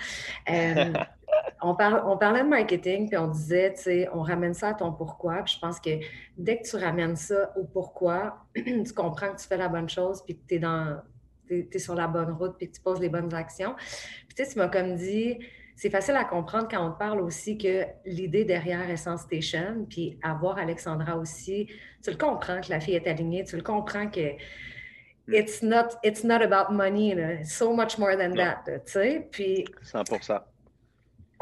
[0.48, 0.92] Euh,
[1.60, 4.74] on, parle, on parlait de marketing, puis on disait, tu sais, on ramène ça à
[4.74, 5.42] ton pourquoi.
[5.42, 5.90] Puis je pense que
[6.38, 10.22] dès que tu ramènes ça au pourquoi, tu comprends que tu fais la bonne chose,
[10.24, 11.02] puis que tu es dans
[11.50, 13.74] es, sur la bonne route puis que tu poses les bonnes actions.
[13.74, 15.38] Puis tu sais, tu m'as comme dit,
[15.76, 20.58] c'est facile à comprendre quand on parle aussi que l'idée derrière Essence Station, puis avoir
[20.58, 21.66] Alexandra aussi,
[22.02, 25.34] tu le comprends que la fille est alignée, tu le comprends que mm.
[25.34, 29.28] it's not, it's not about money, so much more than that, tu sais.
[29.30, 29.64] Puis...
[29.82, 30.04] 100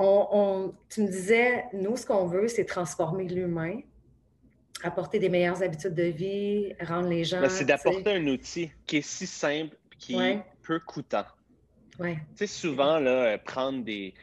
[0.00, 3.80] on, on, tu me disais, nous, ce qu'on veut, c'est transformer l'humain,
[4.82, 7.46] apporter des meilleures habitudes de vie, rendre les gens.
[7.48, 11.26] C'est d'apporter un outil qui est si simple qui est peu coûtant.
[12.00, 14.14] Tu sais, souvent, là, euh, prendre des,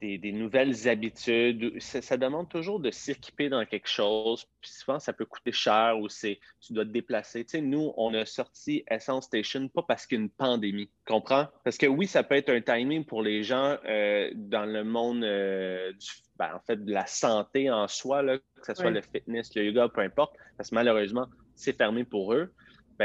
[0.00, 4.46] des, nouvelles habitudes, ça, demande toujours de s'équiper dans quelque chose.
[4.60, 7.44] Puis souvent, ça peut coûter cher ou c'est, tu dois te déplacer.
[7.44, 10.90] Tu sais, nous, on a sorti Essence Station pas parce qu'il y a une pandémie.
[11.06, 11.48] Comprends?
[11.64, 15.22] Parce que oui, ça peut être un timing pour les gens euh, dans le monde
[15.22, 16.08] euh, du,
[16.38, 19.64] ben, en fait, de la santé en soi, là, que ce soit le fitness, le
[19.64, 22.50] yoga, peu importe, parce que malheureusement, c'est fermé pour eux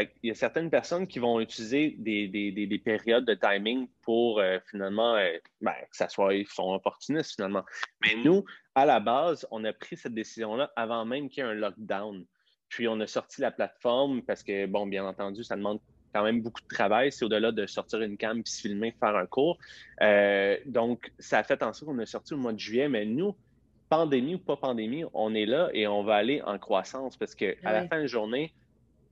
[0.02, 5.16] il y a certaines personnes qui vont utiliser des, périodes de timing pour euh, finalement
[5.16, 7.64] euh, ben, que ça soit, ils sont opportunistes finalement.
[8.04, 8.43] Mais nous,
[8.76, 12.26] à la base, on a pris cette décision-là avant même qu'il y ait un lockdown.
[12.70, 15.80] Puis on a sorti la plateforme parce que, bon, bien entendu, ça demande
[16.14, 17.12] quand même beaucoup de travail.
[17.12, 19.58] C'est au-delà de sortir une cam puis se filmer, faire un cours.
[20.02, 23.06] Euh, donc, ça a fait en sorte qu'on a sorti au mois de juillet, mais
[23.06, 23.36] nous,
[23.89, 27.54] pandémie ou pas pandémie, on est là et on va aller en croissance parce qu'à
[27.64, 28.54] la fin de la journée,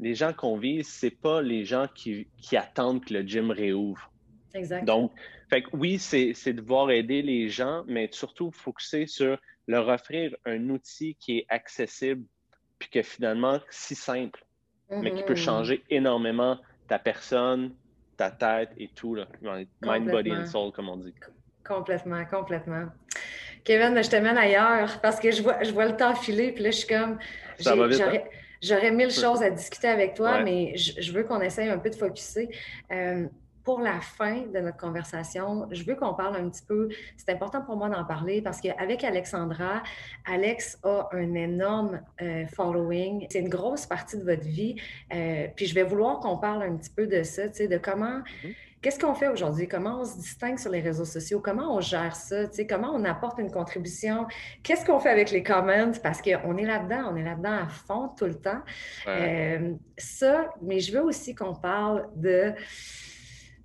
[0.03, 4.11] les gens qu'on vise, c'est pas les gens qui, attendent que le gym réouvre.
[4.53, 4.85] Exact.
[4.85, 5.11] Donc,
[5.49, 9.37] fait oui, c'est de voir aider les gens, mais surtout focuser sur
[9.67, 12.25] leur offrir un outil qui est accessible,
[12.79, 14.45] puis que finalement, si simple,
[14.91, 15.37] mais qui peut mm-hmm.
[15.37, 17.73] changer énormément ta personne,
[18.17, 19.25] ta tête et tout, là.
[19.81, 21.13] mind, body and soul, comme on dit.
[21.65, 22.87] Complètement, complètement.
[23.63, 26.65] Kevin, je te mène ailleurs parce que je vois, je vois le temps filer, puis
[26.65, 27.17] là, je suis comme.
[27.57, 28.01] Ça va vite.
[28.01, 28.19] Hein?
[28.63, 31.95] J'aurais mille choses à discuter avec toi, mais je, veux qu'on essaye un peu de
[31.95, 32.49] focuser.
[32.91, 33.27] Euh,
[33.63, 37.61] pour la fin de notre conversation, je veux qu'on parle un petit peu, c'est important
[37.61, 39.83] pour moi d'en parler parce qu'avec Alexandra,
[40.25, 43.25] Alex a un énorme euh, following.
[43.29, 44.75] C'est une grosse partie de votre vie.
[45.13, 47.77] Euh, puis je vais vouloir qu'on parle un petit peu de ça, tu sais, de
[47.77, 48.55] comment, mm-hmm.
[48.83, 49.67] Qu'est-ce qu'on fait aujourd'hui?
[49.67, 51.39] Comment on se distingue sur les réseaux sociaux?
[51.39, 52.43] Comment on gère ça?
[52.69, 54.27] comment on apporte une contribution?
[54.61, 55.93] Qu'est-ce qu'on fait avec les comments?
[56.03, 58.61] Parce qu'on est là-dedans, on est là-dedans à fond tout le temps.
[59.07, 62.53] Euh, ça, mais je veux aussi qu'on parle de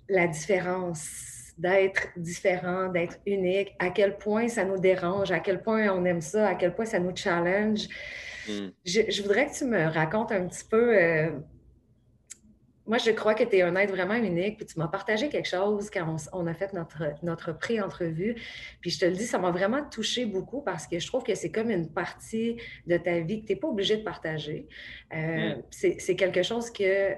[0.07, 5.89] la différence d'être différent, d'être unique, à quel point ça nous dérange, à quel point
[5.89, 7.89] on aime ça, à quel point ça nous challenge.
[8.47, 8.69] Hmm.
[8.85, 10.97] Je, voudrais que tu me racontes un petit peu.
[10.97, 11.31] Euh,
[12.89, 15.47] moi, je crois que tu es un être vraiment unique, puis tu m'as partagé quelque
[15.47, 18.35] chose quand on, a fait notre, notre pré-entrevue.
[18.81, 21.35] Puis je te le dis, ça m'a vraiment touché beaucoup parce que je trouve que
[21.35, 24.67] c'est comme une partie de ta vie que tu n'es pas obligé de partager.
[25.13, 25.55] Euh.
[25.69, 27.13] C'est quelque chose que,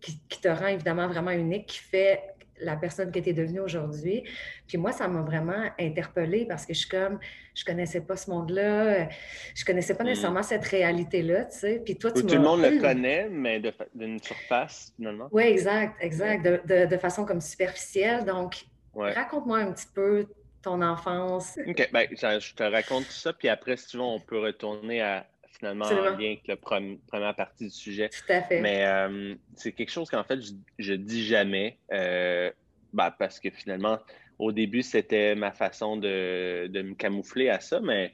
[0.00, 2.20] qui, qui, te rend évidemment vraiment unique, qui fait
[2.60, 4.24] la personne que tu es devenue aujourd'hui.
[4.66, 7.18] Puis moi, ça m'a vraiment interpellée parce que je suis comme,
[7.54, 9.08] je connaissais pas ce monde-là,
[9.54, 10.08] je connaissais pas mm.
[10.08, 11.82] nécessairement cette réalité-là, tu sais.
[11.84, 13.60] Puis toi, tu Tout le monde le connaît, mais
[13.94, 15.28] d'une surface, finalement.
[15.32, 18.24] Oui, exact, exact, de, de, façon comme superficielle.
[18.24, 20.26] Donc, raconte-moi un petit peu
[20.62, 21.58] ton enfance.
[21.66, 25.00] OK, ben, je te raconte tout ça, puis après, si tu veux, on peut retourner
[25.02, 25.26] à,
[25.58, 28.08] finalement en lien avec la première partie du sujet.
[28.08, 28.60] Tout à fait.
[28.60, 32.50] Mais euh, c'est quelque chose qu'en fait, je, je dis jamais euh,
[32.92, 33.98] ben, parce que finalement,
[34.38, 38.12] au début, c'était ma façon de, me camoufler à ça, mais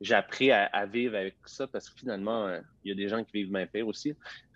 [0.00, 3.22] j'ai appris à, vivre avec ça parce que finalement, euh, il y a des gens
[3.22, 4.14] qui vivent bien pire aussi.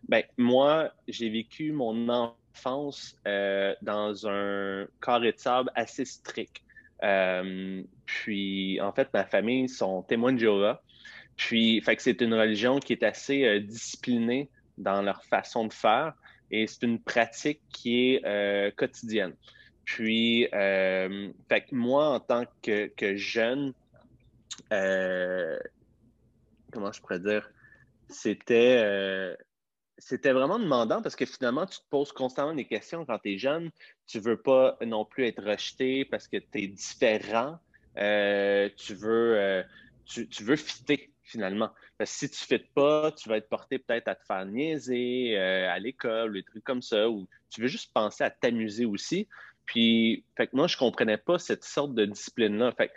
[0.08, 6.62] Ben, moi, j'ai vécu mon enfance dans un carré de sable assez strict.
[8.06, 10.82] puis, en fait, ma famille sont témoins de Jéhovah.
[11.36, 15.72] Puis, fait que c'est une religion qui est assez euh, disciplinée dans leur façon de
[15.72, 16.14] faire
[16.50, 19.34] et c'est une pratique qui est euh, quotidienne.
[19.84, 23.72] Puis, euh, fait que moi, en tant que, jeune,
[26.70, 27.50] comment je pourrais dire,
[28.08, 29.36] c'était
[29.98, 33.38] c'était vraiment demandant parce que finalement, tu te poses constamment des questions quand tu es
[33.38, 33.70] jeune.
[34.06, 37.58] Tu veux pas non plus être rejeté parce que tu es différent.
[37.94, 39.64] tu veux,
[40.06, 41.70] tu, tu, veux fitter finalement.
[41.98, 44.44] Parce que si tu ne fites pas, tu vas être porté peut-être à te faire
[44.46, 48.84] niaiser euh, à l'école, des trucs comme ça, ou tu veux juste penser à t'amuser
[48.84, 49.26] aussi.
[49.66, 52.72] Puis, fait que moi, je ne comprenais pas cette sorte de discipline-là.
[52.72, 52.92] Fait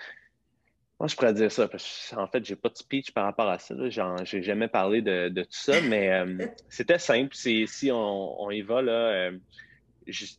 [0.99, 3.47] moi, je pourrais dire ça, parce qu'en fait, je n'ai pas de speech par rapport
[3.47, 3.75] à ça.
[3.87, 7.35] Je n'ai jamais parlé de, tout ça, mais euh, c'était simple.
[7.35, 9.31] Si on, y va, là, euh,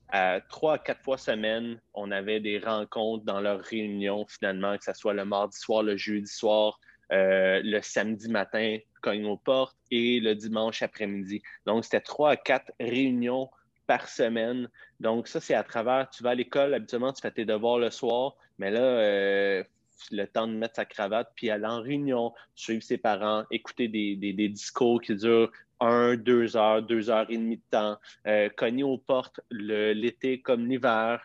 [0.08, 4.84] à trois à quatre fois semaine, on avait des rencontres dans leurs réunions, finalement, que
[4.84, 6.80] ce soit le mardi soir, le jeudi soir,
[7.12, 11.42] euh, le samedi matin, cogne aux portes, et le dimanche après-midi.
[11.66, 13.48] Donc, c'était trois à quatre réunions
[13.86, 14.68] par semaine.
[15.00, 17.90] Donc, ça, c'est à travers, tu vas à l'école, habituellement, tu fais tes devoirs le
[17.90, 19.64] soir, mais là, euh,
[20.10, 24.14] le temps de mettre sa cravate, puis aller en réunion, suivre ses parents, écouter des,
[24.16, 25.50] des, discours qui durent
[25.80, 27.96] un, deux heures, deux heures et demie de temps,
[28.26, 31.24] euh, cogner aux portes l'été comme l'hiver,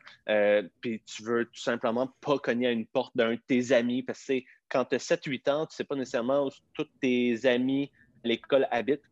[0.79, 4.25] puis tu veux tout simplement pas cogner à une porte d'un de tes amis parce
[4.25, 4.41] que
[4.73, 7.91] quand tu as 7-8 ans, tu ne sais pas nécessairement où tous tes amis
[8.25, 9.03] à l'école habitent.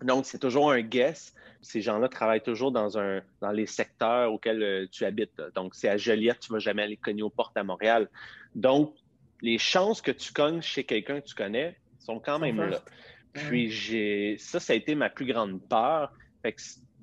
[0.00, 1.34] Donc, c'est toujours un guess.
[1.60, 5.42] Ces gens-là travaillent toujours dans, un, dans les secteurs auxquels euh, tu habites.
[5.54, 8.08] Donc, c'est à Joliette, tu ne vas jamais aller cogner aux portes à Montréal.
[8.54, 8.94] Donc,
[9.42, 12.80] les chances que tu cognes chez quelqu'un que tu connais sont quand même là.
[13.32, 16.12] Puis, j'ai ça, ça a été ma plus grande peur.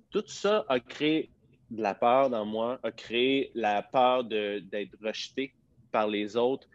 [0.09, 1.30] tout ça a créé
[1.70, 5.53] de la peur dans moi, a créé la peur d'être rejeté
[5.91, 6.68] par les autres,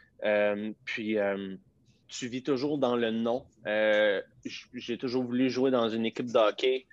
[0.84, 1.56] puis, euh,
[2.08, 3.46] tu vis toujours dans le non.
[3.66, 4.20] Euh,
[4.74, 6.86] j'ai toujours voulu jouer dans une équipe de hockey.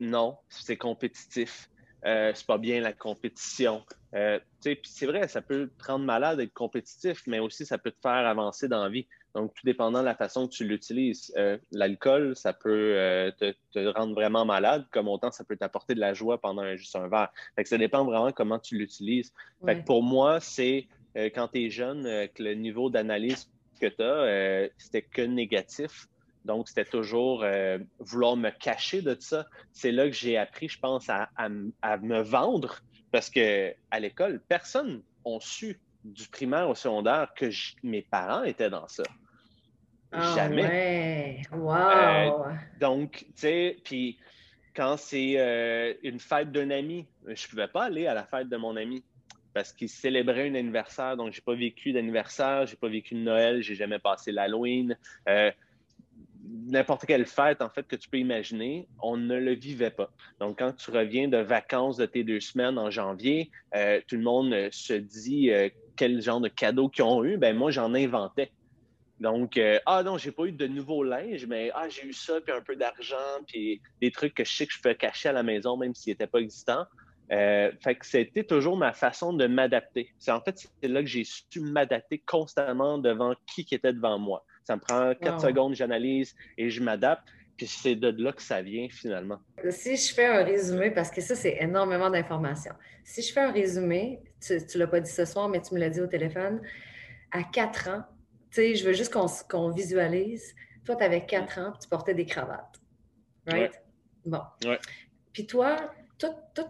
[0.00, 1.70] non, c'est compétitif.
[2.04, 3.84] c'est pas bien la compétition.
[4.60, 8.26] c'est vrai, ça peut te rendre malade d'être compétitif, mais aussi ça peut te faire
[8.26, 9.06] avancer dans la vie.
[9.34, 11.34] Donc, tout dépendant de la façon que tu l'utilises.
[11.70, 16.38] L'alcool, ça peut te, rendre vraiment malade, comme autant ça peut t'apporter de la joie
[16.38, 17.32] pendant juste un verre.
[17.56, 19.32] Fait que ça dépend vraiment comment tu l'utilises.
[19.86, 20.86] Pour moi, c'est
[21.16, 23.50] euh, quand tu es jeune, euh, que le niveau d'analyse
[23.80, 26.08] que tu as, euh, c'était que négatif.
[26.44, 27.44] Donc, c'était toujours
[28.00, 29.46] vouloir me cacher de ça.
[29.72, 32.82] C'est là que j'ai appris, je pense, à, me vendre
[33.12, 37.46] parce que à l'école, personne n'a su du primaire au secondaire que
[37.84, 39.04] mes parents étaient dans ça.
[40.10, 41.42] Ah Jamais.
[41.52, 42.46] Wow.
[42.80, 44.18] donc, tu sais, puis
[44.74, 48.56] quand c'est une fête d'un ami, je ne pouvais pas aller à la fête de
[48.56, 49.04] mon ami
[49.54, 51.16] parce qu'il célébrait un anniversaire.
[51.16, 54.96] Donc, j'ai pas vécu d'anniversaire, j'ai pas vécu de Noël, j'ai jamais passé l'Halloween.
[55.28, 55.50] Euh,
[56.66, 60.10] n'importe quelle fête, en fait, que tu peux imaginer, on ne le vivait pas.
[60.40, 64.22] Donc, quand tu reviens de vacances de tes deux semaines en janvier, euh, tout le
[64.22, 67.36] monde se dit euh, quel genre de cadeaux qu'ils ont eu.
[67.36, 68.50] Ben moi, j'en inventais.
[69.20, 72.52] Donc, ah non, j'ai pas eu de nouveau linge, mais ah, j'ai eu ça, puis
[72.52, 75.44] un peu d'argent, puis des trucs que je sais que je peux cacher à la
[75.44, 76.86] maison, même s'ils n'étaient pas existants.
[77.30, 80.12] Euh, fait que c'était toujours ma façon de m'adapter.
[80.18, 84.18] C'est en fait c'est là que j'ai su m'adapter constamment devant qui qui était devant
[84.18, 84.44] moi.
[84.64, 87.28] Ça me prend quatre secondes, j'analyse et je m'adapte.
[87.56, 89.38] Puis c'est de là que ça vient finalement.
[89.70, 92.74] Si je fais un résumé, parce que ça, c'est énormément d'informations.
[93.04, 95.80] Si je fais un résumé, tu ne l'as pas dit ce soir, mais tu me
[95.80, 96.60] l'as dit au téléphone,
[97.30, 98.04] à quatre ans,
[98.50, 100.54] tu sais, je veux juste qu'on visualise.
[100.84, 102.80] Toi, tu avais quatre ans, tu portais des cravates.
[103.46, 103.72] Right?
[104.24, 104.42] Bon.
[105.32, 105.76] Puis toi,
[106.18, 106.66] tout, tout,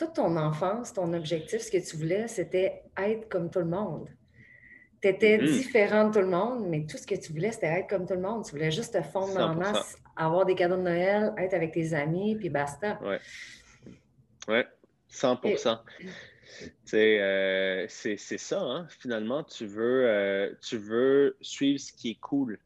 [0.00, 4.08] toute ton enfance, ton objectif, ce que tu voulais, c'était être comme tout le monde.
[5.02, 5.52] Tu étais mm-hmm.
[5.52, 8.14] différent de tout le monde, mais tout ce que tu voulais, c'était être comme tout
[8.14, 8.42] le monde.
[8.46, 11.72] Tu voulais juste te fondre dans la masse, avoir des cadeaux de Noël, être avec
[11.72, 12.98] tes amis, puis basta.
[13.02, 13.16] Oui.
[14.48, 14.60] Oui,
[15.08, 15.40] 100
[16.94, 18.86] euh, C'est ça, hein?
[18.88, 22.58] finalement, tu veux, euh, tu veux suivre ce qui est cool.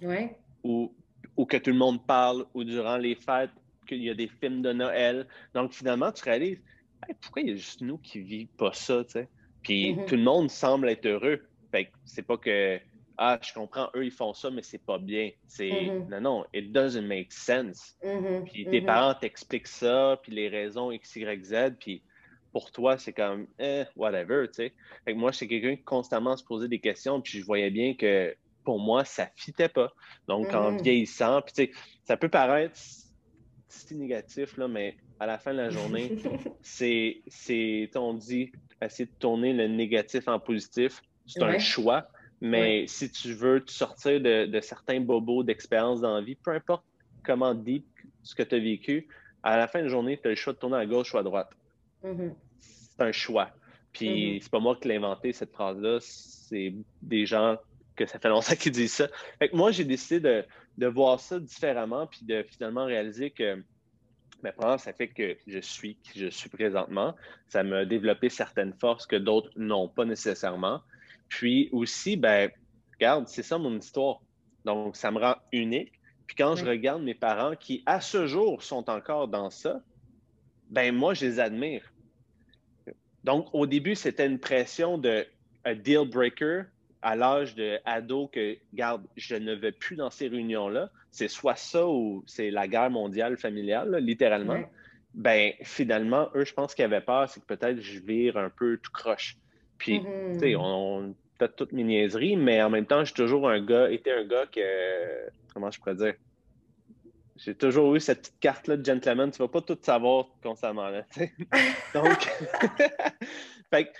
[0.00, 0.30] Oui.
[0.64, 0.94] Ou,
[1.36, 3.50] ou que tout le monde parle, ou durant les fêtes,
[3.86, 5.26] qu'il y a des films de Noël.
[5.54, 6.60] Donc, finalement, tu réalises,
[7.20, 9.28] pourquoi il y a juste nous qui ne vivons pas ça, tu sais?
[9.62, 10.06] Puis mm-hmm.
[10.06, 11.40] tout le monde semble être heureux.
[11.70, 12.80] Fait que c'est pas que,
[13.16, 15.30] ah, je comprends, eux, ils font ça, mais c'est pas bien.
[15.46, 16.08] C'est, mm-hmm.
[16.08, 17.96] non, non, it doesn't make sense.
[18.04, 18.44] Mm-hmm.
[18.44, 22.02] Puis tes parents t'expliquent ça, puis les raisons X, Y, Z, puis
[22.52, 24.72] pour toi, c'est comme, eh, whatever, tu sais.
[25.04, 27.94] Fait que moi, c'est quelqu'un qui constamment se posait des questions, puis je voyais bien
[27.94, 28.34] que
[28.64, 29.92] pour moi, ça ne fitait pas.
[30.26, 32.78] Donc, en vieillissant, puis tu sais, ça peut paraître
[33.68, 36.18] si négatif, là, mais à la fin de la journée,
[36.62, 38.52] c'est, c'est, on dit,
[38.82, 41.02] essayer de tourner le négatif en positif.
[41.26, 42.08] C'est un choix,
[42.40, 46.84] mais si tu veux te sortir de, certains bobos d'expérience dans la vie, peu importe
[47.22, 47.84] comment deep
[48.22, 49.08] ce que tu as vécu,
[49.42, 51.18] à la fin de la journée, tu as le choix de tourner à gauche ou
[51.18, 51.50] à droite.
[52.04, 52.32] Mm-hmm.
[52.58, 53.50] C'est un choix.
[53.92, 54.42] Puis mm-hmm.
[54.42, 57.58] c'est pas moi qui l'ai inventé, cette phrase-là, c'est des gens
[57.98, 59.08] que ça fait longtemps qu'ils disent ça.
[59.38, 60.44] Fait que moi, j'ai décidé de,
[60.78, 63.62] de, voir ça différemment, puis de finalement réaliser que
[64.42, 67.16] Maintenant, ça fait que je suis qui je suis présentement.
[67.48, 70.80] Ça m'a développé certaines forces que d'autres n'ont pas nécessairement.
[71.28, 72.50] Puis aussi, ben,
[72.94, 74.20] regarde, c'est ça mon histoire.
[74.64, 75.92] Donc, ça me rend unique.
[76.26, 79.80] Puis quand je regarde mes parents qui, à ce jour, sont encore dans ça,
[80.70, 81.92] ben moi, je les admire.
[83.24, 85.26] Donc, au début, c'était une pression de
[85.64, 86.64] un deal breaker
[87.02, 91.56] à l'âge de ado que, garde, je ne vais plus dans ces réunions-là, c'est soit
[91.56, 94.60] ça ou c'est la guerre mondiale familiale, littéralement.
[95.14, 98.78] Ben, finalement, eux, je pense qu'ils avaient peur, c'est que peut-être je vire un peu
[98.78, 99.36] tout croche.
[99.78, 100.32] Puis, mm-hmm.
[100.34, 103.90] tu sais, on, peut toutes mes niaiseries, mais en même temps, j'ai toujours un gars,
[103.90, 106.14] été un gars que, comment je pourrais dire,
[107.36, 109.30] j'ai toujours eu cette petite carte-là de gentleman.
[109.30, 111.04] Tu vas pas tout savoir constamment, là,
[111.94, 112.28] Donc,
[113.70, 113.92] fait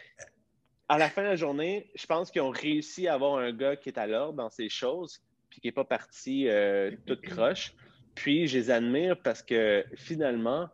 [0.89, 3.76] à la fin de la journée, je pense qu'ils ont réussi à avoir un gars
[3.76, 5.20] qui est à l'ordre dans ces choses,
[5.51, 7.74] puis qui n'est pas parti euh, toute croche.
[8.14, 10.68] Puis je les admire parce que finalement,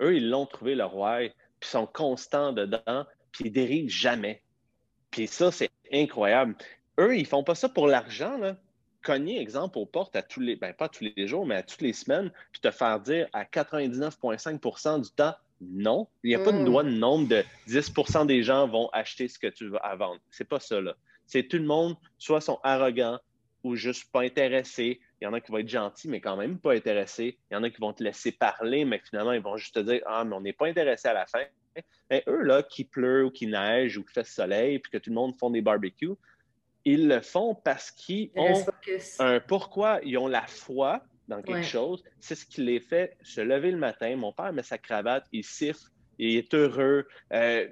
[0.00, 1.28] eux, ils l'ont trouvé le roi,
[1.60, 4.42] puis sont constants dedans, puis ils dérivent jamais.
[5.10, 6.56] Puis ça, c'est incroyable.
[6.98, 8.56] Eux, ils font pas ça pour l'argent, là.
[9.02, 11.80] Cogner, exemple, aux portes à tous les, ben pas tous les jours, mais à toutes
[11.80, 15.34] les semaines, puis te faire dire à 99,5% du temps,
[15.70, 16.08] non.
[16.22, 19.38] Il n'y a pas de loi de nombre de 10% des gens vont acheter ce
[19.38, 20.20] que tu veux à vendre.
[20.30, 20.94] C'est pas ça, là.
[21.26, 23.18] C'est tout le monde, soit sont arrogants
[23.64, 25.00] ou juste pas intéressés.
[25.20, 27.38] Il y en a qui vont être gentils, mais quand même pas intéressés.
[27.50, 29.80] Il y en a qui vont te laisser parler, mais finalement, ils vont juste te
[29.80, 31.44] dire Ah, mais on n'est pas intéressé à la fin.
[32.10, 35.10] Mais eux, là, qui pleut ou qui neige ou qui fait soleil, puis que tout
[35.10, 36.16] le monde font des barbecues,
[36.84, 38.64] ils le font parce qu'ils ont
[39.20, 41.02] un pourquoi, ils ont la foi
[41.32, 44.14] dans quelque chose, c'est ce qui les fait se lever le matin.
[44.16, 47.06] Mon père met sa cravate, il siffle, il est heureux.
[47.32, 47.66] Euh,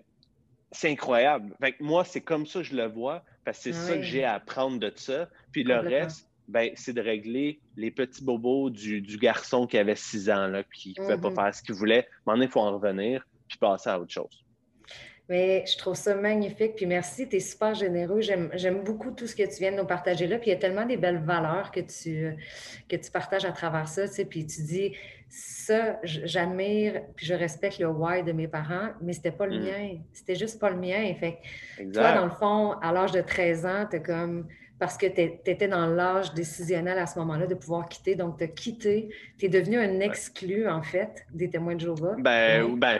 [0.72, 1.54] c'est incroyable.
[1.80, 4.34] moi, c'est comme ça que je le vois, parce que c'est ça que j'ai à
[4.34, 5.28] apprendre de ça.
[5.52, 10.30] Puis le reste, ben, c'est de régler les petits bobos du, garçon qui avait six
[10.30, 11.34] ans, là, qui ne pouvait pas mm-hmm.
[11.34, 12.08] faire ce qu'il voulait.
[12.26, 14.44] Mais il faut en revenir, puis passer à autre chose.
[15.30, 16.74] Mais je trouve ça magnifique.
[16.74, 18.20] Puis merci, tu es super généreux.
[18.20, 20.38] J'aime beaucoup tout ce que tu viens de nous partager là.
[20.38, 22.36] Puis il y a tellement des belles valeurs que tu,
[22.88, 24.08] que tu partages à travers ça.
[24.08, 24.24] Tu sais.
[24.24, 24.96] Puis tu dis,
[25.28, 29.62] ça, j'admire, puis je respecte le why de mes parents, mais c'était pas le mm.
[29.62, 29.98] mien.
[30.12, 31.14] C'était juste pas le mien.
[31.14, 31.38] Fait
[31.92, 34.48] toi, dans le fond, à l'âge de 13 ans, tu comme
[34.80, 38.16] parce que tu étais dans l'âge décisionnel à ce moment-là de pouvoir quitter.
[38.16, 39.10] Donc, tu as quitté.
[39.38, 42.16] Tu es devenu un exclu, en fait, des témoins de Jéhovah.
[42.18, 42.98] Ben, ben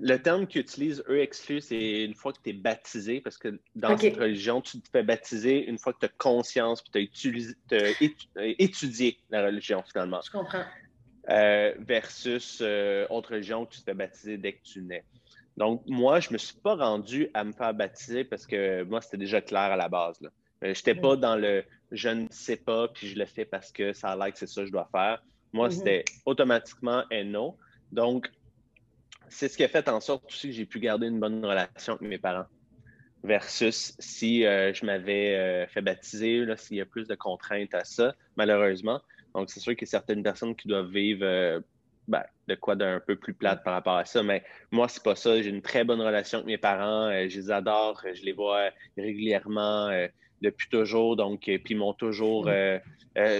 [0.00, 3.58] le terme qu'ils utilisent, eux, exclus, c'est une fois que tu es baptisé, parce que
[3.74, 7.56] dans cette religion, tu te fais baptiser une fois que tu as conscience, puis tu
[7.72, 10.20] as, étudié la religion, finalement.
[10.24, 10.64] Je comprends.
[11.30, 15.04] Euh, versus euh, autre religion que tu te fais baptiser dès que tu nais.
[15.58, 19.02] Donc, moi, je ne me suis pas rendu à me faire baptiser parce que moi,
[19.02, 20.18] c'était déjà clair à la base.
[20.22, 20.28] Euh,
[20.62, 23.92] je n'étais pas dans le je ne sais pas, puis je le fais parce que
[23.92, 25.22] ça a l'air que c'est ça que je dois faire.
[25.52, 25.72] Moi, mm-hmm.
[25.72, 27.56] c'était automatiquement un non.
[27.92, 28.30] Donc,
[29.30, 31.94] c'est ce qui a fait en sorte aussi que j'ai pu garder une bonne relation
[31.94, 32.46] avec mes parents.
[33.24, 37.84] Versus si euh, je m'avais euh, fait baptiser, s'il y a plus de contraintes à
[37.84, 39.00] ça, malheureusement.
[39.34, 41.60] Donc, c'est sûr qu'il y a certaines personnes qui doivent vivre euh,
[42.06, 44.22] ben, de quoi d'un peu plus plate par rapport à ça.
[44.22, 45.42] Mais moi, c'est pas ça.
[45.42, 47.10] J'ai une très bonne relation avec mes parents.
[47.28, 48.02] je les adore.
[48.14, 49.90] Je les vois régulièrement
[50.40, 51.16] depuis toujours.
[51.16, 52.48] Donc, puis ils m'ont toujours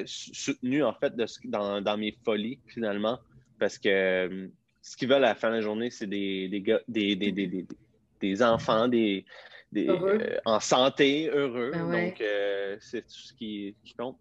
[0.06, 1.14] soutenu, en fait,
[1.44, 3.20] dans, dans, mes folies, finalement.
[3.58, 4.50] Parce que
[4.88, 7.66] ce qu'ils veulent à la fin de la journée, c'est des, des, des,
[8.20, 9.24] des, enfants, des,
[9.76, 11.72] euh, en santé, heureux.
[11.72, 14.16] Ben Donc, euh, c'est tout ce qui, compte.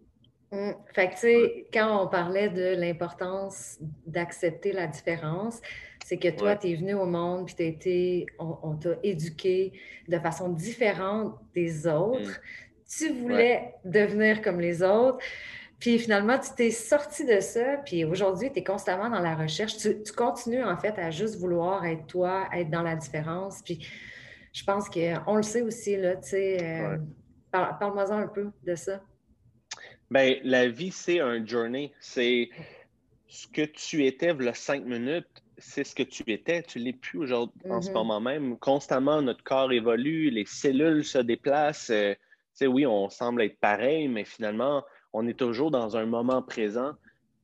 [0.52, 0.74] Hum.
[0.94, 5.60] Fait que, tu sais, quand on parlait de l'importance d'accepter la différence,
[6.04, 9.72] c'est que toi, tu es venu au monde, puis été, on, t'a éduqué
[10.06, 12.20] de façon différente des autres.
[12.20, 12.34] Hum.
[12.90, 15.18] Tu voulais devenir comme les autres.
[15.78, 19.76] Puis finalement, tu t'es sorti de ça, puis aujourd'hui, tu es constamment dans la recherche.
[19.76, 23.62] Tu, continues en fait à juste vouloir être toi, être dans la différence.
[23.62, 23.86] Puis
[24.52, 26.58] je pense qu'on le sait aussi, là, tu sais.
[26.62, 26.96] Euh,
[27.52, 29.00] parle-moi-en un peu de ça.
[30.10, 31.92] Bien, la vie, c'est un journey.
[32.00, 32.48] C'est
[33.28, 35.26] ce que tu étais a cinq minutes,
[35.58, 36.62] c'est ce que tu étais.
[36.62, 37.92] Tu ne l'es plus aujourd'hui, en ce mm-hmm.
[37.92, 38.58] moment même.
[38.58, 41.90] Constamment, notre corps évolue, les cellules se déplacent.
[41.90, 42.14] Euh,
[42.66, 46.92] oui, on semble être pareil, mais finalement, on est toujours dans un moment présent.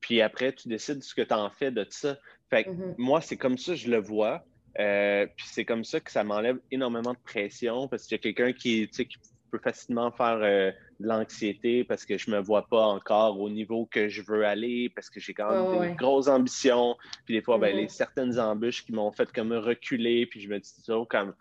[0.01, 2.17] Puis après, tu décides ce que tu en fais de ça.
[2.49, 2.95] Fait que mm-hmm.
[2.97, 4.43] moi, c'est comme ça que je le vois.
[4.79, 8.21] Euh, puis c'est comme ça que ça m'enlève énormément de pression parce qu'il y a
[8.21, 9.07] quelqu'un qui, qui
[9.49, 13.85] peut facilement faire euh, de l'anxiété parce que je me vois pas encore au niveau
[13.85, 16.97] que je veux aller, parce que j'ai quand même des grosses ambitions.
[17.25, 17.79] Puis des fois, ben, mm-hmm.
[17.79, 21.33] les certaines embûches qui m'ont fait comme reculer, puis je me dis toujours comme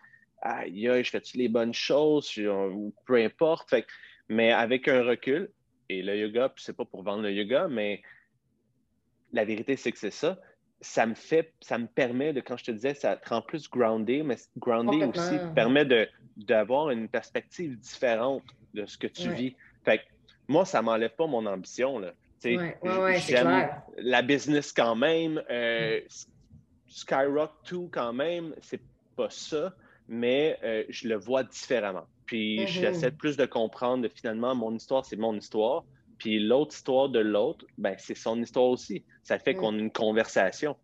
[0.45, 2.37] aïe, je fais-tu les bonnes choses?
[2.39, 3.69] Ou peu importe.
[3.71, 3.87] Fait,
[4.29, 5.51] mais avec un recul,
[5.89, 8.03] et le yoga, puis c'est pas pour vendre le yoga, mais
[9.33, 10.39] la vérité, c'est que c'est ça.
[10.81, 13.69] Ça me fait, ça me permet de, quand je te disais, ça te rend plus
[13.69, 15.87] groundé, mais groundé aussi permet
[16.37, 18.43] d'avoir une perspective différente
[18.75, 19.57] de ce que tu vis.
[19.85, 20.05] Fait que
[20.49, 21.99] moi, ça m'enlève pas mon ambition.
[21.99, 22.13] Là.
[22.45, 25.43] Ouais, ouais, j'aime la business quand même.
[25.51, 26.01] Euh,
[26.87, 28.83] Skyrock 2 quand même, c'est
[29.17, 29.75] pas ça,
[30.09, 32.07] mais euh, je le vois différemment.
[32.27, 32.67] Puis mm-hmm.
[32.69, 35.85] j'essaie plus de comprendre finalement mon histoire, c'est mon histoire.
[36.19, 39.05] Puis l'autre histoire de l'autre, ben, c'est son histoire aussi.
[39.23, 39.57] Ça fait mm.
[39.57, 40.77] qu'on a une conversation.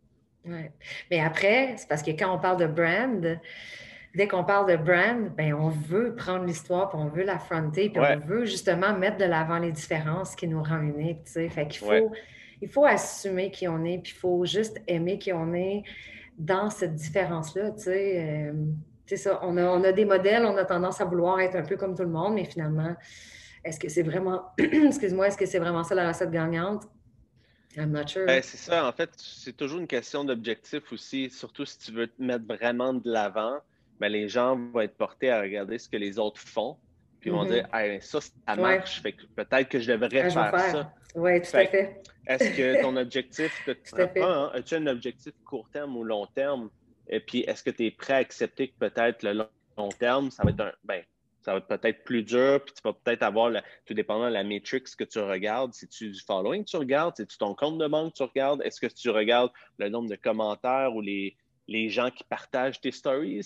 [0.45, 0.73] Ouais.
[1.11, 3.39] Mais après, c'est parce que quand on parle de brand,
[4.15, 8.01] dès qu'on parle de brand, ben, on veut prendre l'histoire, puis on veut l'affronter, puis
[8.01, 11.29] on veut justement mettre de l'avant les différences qui nous rendent uniques.
[11.29, 12.13] Fait qu'il faut,
[12.63, 15.83] il faut assumer qui on est, puis il faut juste aimer qui on est
[16.39, 17.73] dans cette différence-là.
[17.87, 18.53] Euh,
[19.11, 21.97] c'est ça, on a, des modèles, on a tendance à vouloir être un peu comme
[21.97, 22.95] tout le monde, mais finalement,
[23.65, 26.85] est-ce que c'est vraiment, excuse-moi, est-ce que c'est vraiment ça la recette gagnante?
[27.77, 28.25] I'm not sure.
[28.27, 32.07] Ben, c'est ça, en fait, c'est toujours une question d'objectif aussi, surtout si tu veux
[32.07, 33.59] te mettre vraiment de l'avant,
[33.99, 36.77] ben, les gens vont être portés à regarder ce que les autres font,
[37.19, 38.01] puis ils vont dire, mm-hmm.
[38.01, 40.93] ça, ça marche, fait que peut-être que je devrais faire, ça.
[41.17, 42.01] Oui, tout à fait.
[42.29, 43.69] Est-ce que ton objectif,
[44.23, 46.71] hein, as-tu un objectif court terme ou long terme?
[47.11, 49.33] Et puis, est-ce que tu es prêt à accepter que peut-être le
[49.77, 51.03] long, terme, ça va être un, ben,
[51.43, 53.51] ça va être peut-être plus dur, puis tu vas peut-être avoir,
[53.85, 57.17] tout dépendant de la matrix que tu regardes, si tu du following que tu regardes,
[57.17, 60.09] si tu ton compte de banque que tu regardes, est-ce que tu regardes le nombre
[60.09, 61.37] de commentaires ou les,
[61.67, 63.43] les gens qui partagent tes stories?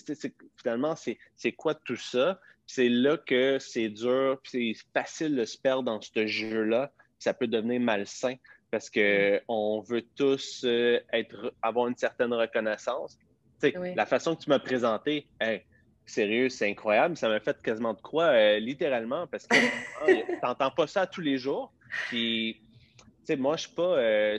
[0.57, 2.41] finalement, c'est quoi tout ça?
[2.67, 6.93] C'est là que c'est dur, puis c'est facile de se perdre dans ce jeu-là.
[7.19, 8.35] Ça peut devenir malsain
[8.71, 13.19] parce qu'on veut tous euh, être, avoir une certaine reconnaissance.
[13.63, 15.27] La façon que tu m'as présenté,
[16.07, 17.17] sérieux, c'est incroyable.
[17.17, 19.57] Ça m'a fait quasiment de quoi, euh, littéralement, parce que
[20.03, 21.73] ah, tu n'entends pas ça tous les jours.
[22.09, 22.61] Puis,
[23.39, 23.99] moi, je suis pas.
[23.99, 24.39] Euh,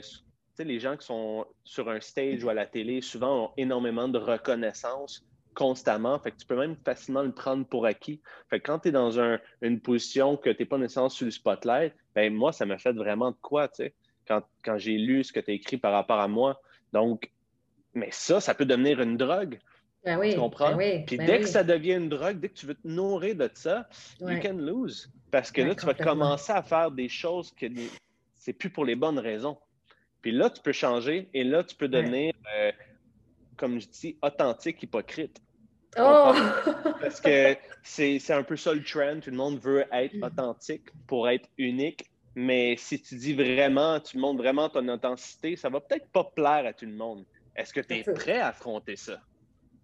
[0.58, 4.18] les gens qui sont sur un stage ou à la télé, souvent ont énormément de
[4.18, 5.22] reconnaissance
[5.54, 6.18] constamment.
[6.18, 8.20] Fait que tu peux même facilement le prendre pour acquis.
[8.48, 9.18] Fait que quand tu es dans
[9.62, 12.92] une position que tu n'es pas nécessairement sur le spotlight, ben moi, ça m'a fait
[12.92, 13.94] vraiment de quoi, tu sais,
[14.26, 16.60] quand, quand j'ai lu ce que tu as écrit par rapport à moi.
[16.92, 17.30] Donc,
[17.96, 19.58] mais ça, ça peut devenir une drogue.
[20.04, 20.76] Ben oui, tu comprends?
[20.76, 23.34] Ben Puis ben dès que ça devient une drogue, dès que tu veux te nourrir
[23.34, 23.88] de ça,
[24.20, 25.10] you can lose.
[25.32, 27.66] Parce que là, tu vas commencer à faire des choses que
[28.34, 29.58] c'est plus pour les bonnes raisons.
[30.22, 32.70] Puis là, tu peux changer et là, tu peux devenir, euh,
[33.56, 35.40] comme je dis, authentique, hypocrite.
[35.98, 36.32] Oh!
[37.00, 39.20] Parce que c'est un peu ça le trend.
[39.20, 42.04] Tout le monde veut être authentique pour être unique.
[42.34, 46.66] Mais si tu dis vraiment, tu montres vraiment ton authenticité, ça va peut-être pas plaire
[46.66, 47.24] à tout le monde.
[47.56, 49.20] Est-ce que tu es prêt à affronter ça?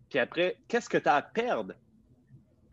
[0.09, 1.75] Puis après, qu'est-ce que tu as à perdre?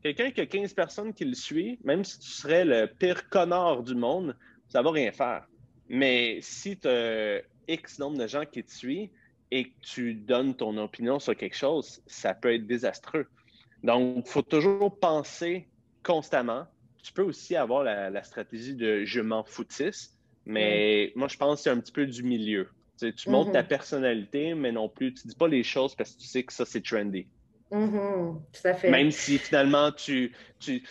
[0.04, 3.84] Quelqu'un qui a 15 personnes qui le suivent, même si tu serais le pire connard
[3.84, 4.36] du monde,
[4.68, 5.48] ça va rien faire.
[5.88, 9.10] Mais si tu as X nombre de gens qui te suivent,
[9.52, 13.28] et que tu donnes ton opinion sur quelque chose, ça peut être désastreux.
[13.84, 15.68] Donc, il faut toujours penser
[16.04, 16.68] constamment.
[17.02, 21.64] Tu peux aussi avoir la, stratégie de je m'en foutisse, mais moi, je pense que
[21.64, 22.70] c'est un petit peu du milieu.
[23.00, 23.68] Tu, montres ta mm-hmm.
[23.68, 26.66] personnalité, mais non plus, tu dis pas les choses parce que tu sais que ça,
[26.66, 27.28] c'est trendy.
[27.72, 28.42] Mm-hmm.
[28.52, 28.90] Tout à fait.
[28.90, 30.84] Même si finalement, tu, tu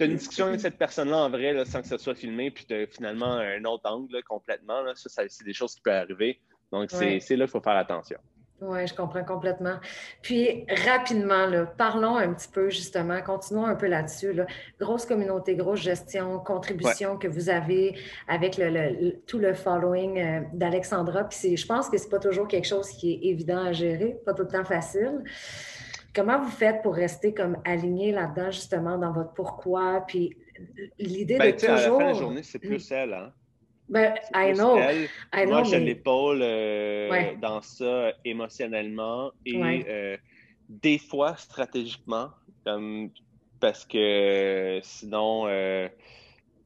[0.00, 2.74] as une discussion avec cette personne-là en vrai, sans que ça soit filmé, puis tu
[2.74, 4.82] as finalement un autre angle complètement.
[4.94, 6.40] ça c'est des choses qui peuvent arriver.
[6.70, 8.18] Donc, c'est là qu'il faut faire attention.
[8.60, 9.76] Oui, je comprends complètement.
[10.20, 14.34] Puis, rapidement, là, parlons un petit peu, justement, continuons un peu là-dessus.
[14.80, 17.96] Grosse communauté, grosse gestion, contribution que vous avez
[18.26, 21.24] avec le, tout le following euh, d'Alexandra.
[21.24, 24.16] Puis, je pense que ce n'est pas toujours quelque chose qui est évident à gérer,
[24.26, 25.22] pas tout le temps facile.
[26.12, 30.04] Comment vous faites pour rester comme aligné là-dedans, justement, dans votre pourquoi?
[30.08, 30.36] Puis,
[30.98, 31.70] l'idée ben, de toujours...
[31.70, 33.32] À la fin de la journée, c'est plus elle, hein?
[33.88, 34.76] Ben, I know.
[35.46, 40.16] Moi, je l'épaule euh, dans ça émotionnellement et euh,
[40.68, 42.30] des fois stratégiquement,
[42.64, 43.10] comme,
[43.60, 45.88] parce que sinon, euh,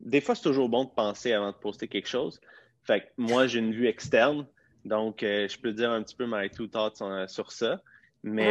[0.01, 2.41] des fois, c'est toujours bon de penser avant de poster quelque chose.
[2.85, 4.47] Fait que moi, j'ai une vue externe,
[4.85, 7.81] donc je peux dire un petit peu my two thoughts sur ça.
[8.25, 8.49] Mais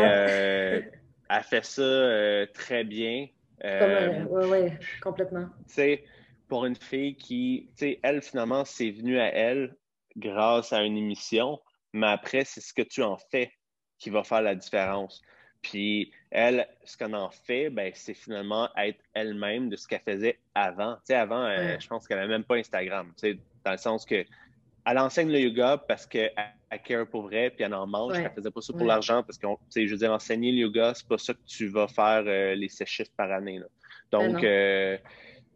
[1.29, 3.27] elle fait ça très bien.
[3.63, 5.47] oui, oui, complètement.
[5.67, 6.03] Tu sais,
[6.51, 9.73] pour une fille qui, tu sais, elle, finalement, c'est venu à elle
[10.17, 11.61] grâce à une émission,
[11.93, 13.53] mais après, c'est ce que tu en fais
[13.97, 15.21] qui va faire la différence.
[15.61, 20.39] Puis elle, ce qu'on en fait, ben, c'est finalement être elle-même de ce qu'elle faisait
[20.53, 20.95] avant.
[20.95, 23.13] Tu sais, avant, euh, je pense qu'elle n'avait même pas Instagram.
[23.15, 24.25] Tu sais, dans le sens que
[24.85, 26.33] elle enseigne le yoga parce qu'elle
[26.83, 28.17] care pour vrai, puis elle en mange.
[28.17, 30.57] Elle faisait pas ça pour l'argent parce que, tu sais, je veux dire, enseigner le
[30.57, 33.59] yoga, c'est pas ça que tu vas faire euh, les six chiffres par année.
[33.59, 33.67] Là.
[34.11, 34.43] Ben Donc,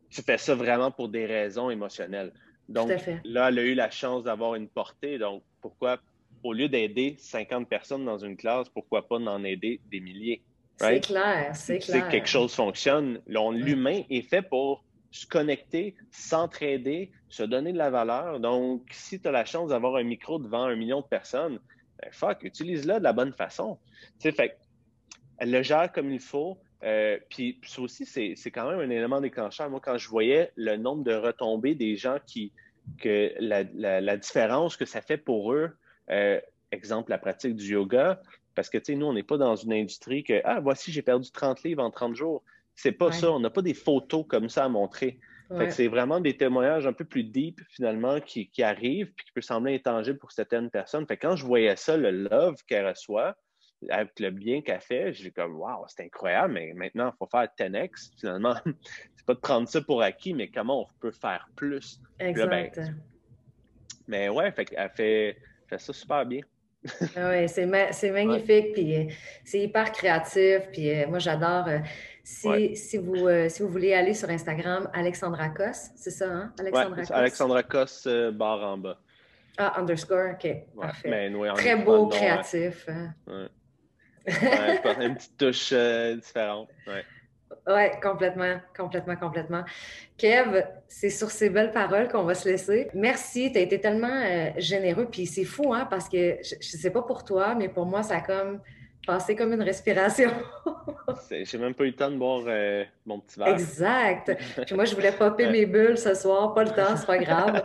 [0.09, 2.31] fais ça vraiment pour des raisons émotionnelles.
[2.69, 2.89] Donc
[3.23, 5.17] là, elle a eu la chance d'avoir une portée.
[5.17, 5.99] Donc pourquoi,
[6.43, 10.41] au lieu d'aider 50 personnes dans une classe, pourquoi pas en aider des milliers?
[10.77, 12.05] C'est clair, c'est clair.
[12.05, 17.89] Si quelque chose fonctionne, l'humain est fait pour se connecter, s'entraider, se donner de la
[17.89, 18.41] valeur.
[18.41, 21.59] Donc, si tu as la chance d'avoir un micro devant un million de personnes,
[22.01, 23.77] ben, fuck, utilise-le de la bonne façon.
[24.19, 24.57] Tu sais, fait
[25.37, 26.57] elle le gère comme il faut.
[26.85, 29.69] Euh, puis ça aussi, c'est quand même un élément déclencheur.
[29.69, 32.51] Moi, quand je voyais le nombre de retombées des gens qui,
[32.99, 35.71] que la, différence que ça fait pour eux,
[36.11, 36.39] euh,
[36.71, 38.21] exemple, la pratique du yoga,
[38.53, 41.01] parce que, tu sais, nous, on n'est pas dans une industrie que, ah, voici, j'ai
[41.01, 42.43] perdu 30 livres en 30 jours.
[42.75, 43.31] C'est pas ça.
[43.31, 45.17] On n'a pas des photos comme ça à montrer.
[45.69, 49.43] c'est vraiment des témoignages un peu plus deep, finalement, qui, qui arrivent puis qui peuvent
[49.43, 51.05] sembler intangibles pour certaines personnes.
[51.07, 53.35] Fait quand je voyais ça, le love qu'elle reçoit,
[53.89, 57.47] avec le bien qu'elle fait, j'ai comme waouh, c'est incroyable, mais maintenant, il faut faire
[57.57, 58.11] 10x.
[58.19, 58.55] Finalement,
[59.15, 61.99] c'est pas de prendre ça pour acquis, mais comment on peut faire plus?
[62.19, 62.81] Ben, exact.
[64.07, 66.41] mais ouais, fait, elle fait, fait ça super bien.
[67.15, 67.65] Ah oui, c'est,
[68.11, 69.03] magnifique, puis euh,
[69.43, 71.67] c'est hyper créatif, puis euh, moi j'adore.
[71.67, 71.79] Euh,
[72.23, 76.53] si, si, vous, si vous voulez aller sur Instagram, Alexandra Cos, c'est ça, hein?
[76.59, 78.99] Alexandra ouais, Alexandra Cos, barre en bas.
[79.57, 80.47] Ah, underscore, OK,
[80.79, 81.31] parfait.
[81.55, 82.89] Très beau, créatif.
[82.89, 83.49] Hein?
[85.01, 86.69] une petite touche euh, différente.
[87.67, 89.63] Oui, complètement, complètement, complètement.
[90.17, 92.89] Kev, c'est sur ces belles paroles qu'on va se laisser.
[92.93, 95.07] Merci, tu as été tellement euh, généreux.
[95.11, 98.03] Puis c'est fou, hein, parce que je ne sais pas pour toi, mais pour moi,
[98.03, 98.61] ça a comme
[99.05, 100.31] passé comme une respiration.
[101.31, 103.49] J'ai même pas eu le temps de boire euh, mon petit verre.
[103.49, 104.31] Exact.
[104.65, 106.53] Puis moi, je voulais popper mes bulles ce soir.
[106.53, 107.63] Pas le temps, c'est pas grave.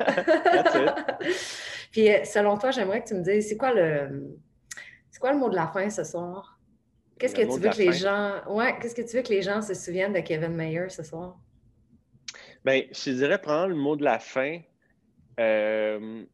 [1.92, 4.38] Puis selon toi, j'aimerais que tu me dises, c'est quoi le
[5.20, 6.58] quoi le mot de la fin ce soir?
[7.18, 8.40] Qu'est-ce que tu veux que les gens.
[8.48, 11.38] Ouais, qu'est-ce que tu veux que les gens se souviennent de Kevin Mayer ce soir?
[12.64, 14.58] Bien, je dirais prendre le mot de la fin.
[15.38, 16.24] Euh,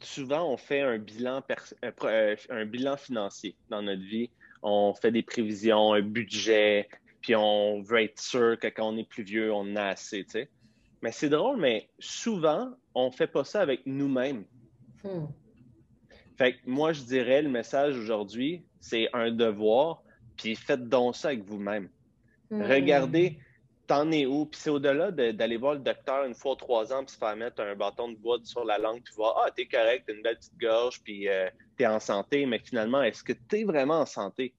[0.00, 1.42] souvent, on fait un bilan,
[1.84, 4.30] euh, un bilan financier dans notre vie.
[4.62, 6.88] On fait des prévisions, un budget,
[7.20, 10.24] puis on veut être sûr que quand on est plus vieux, on en a assez,
[10.24, 10.48] tu sais.
[11.02, 14.44] Mais c'est drôle, mais souvent, on ne fait pas ça avec nous-mêmes.
[15.04, 15.26] Hmm.
[16.36, 20.02] Fait que moi, je dirais le message aujourd'hui, c'est un devoir,
[20.36, 21.88] puis faites donc ça avec vous-même.
[22.50, 22.62] Hmm.
[22.62, 23.38] Regardez,
[23.86, 24.46] t'en es où?
[24.46, 27.60] Puis c'est au-delà d'aller voir le docteur une fois trois ans, puis se faire mettre
[27.62, 30.36] un bâton de bois sur la langue, puis voir, ah, t'es correct, t'as une belle
[30.36, 34.54] petite gorge, puis euh, t'es en santé, mais finalement, est-ce que t'es vraiment en santé?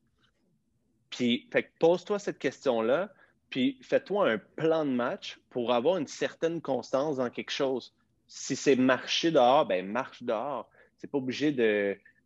[1.09, 3.11] Puis, fait pose-toi cette question-là,
[3.49, 7.93] puis fais-toi un plan de match pour avoir une certaine constance dans quelque chose.
[8.27, 10.67] Si c'est marcher dehors, ben marche dehors.
[11.03, 11.51] C'est pas obligé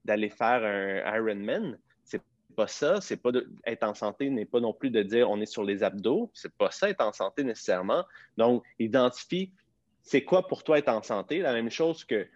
[0.05, 1.79] d'aller faire un Ironman.
[2.03, 2.21] C'est
[2.55, 3.01] pas ça.
[3.01, 3.31] C'est pas
[3.65, 6.29] être en santé n'est pas non plus de dire on est sur les abdos.
[6.35, 8.05] C'est pas ça être en santé nécessairement.
[8.37, 9.51] Donc, identifie
[10.03, 11.39] c'est quoi pour toi être en santé.
[11.39, 12.27] La même chose que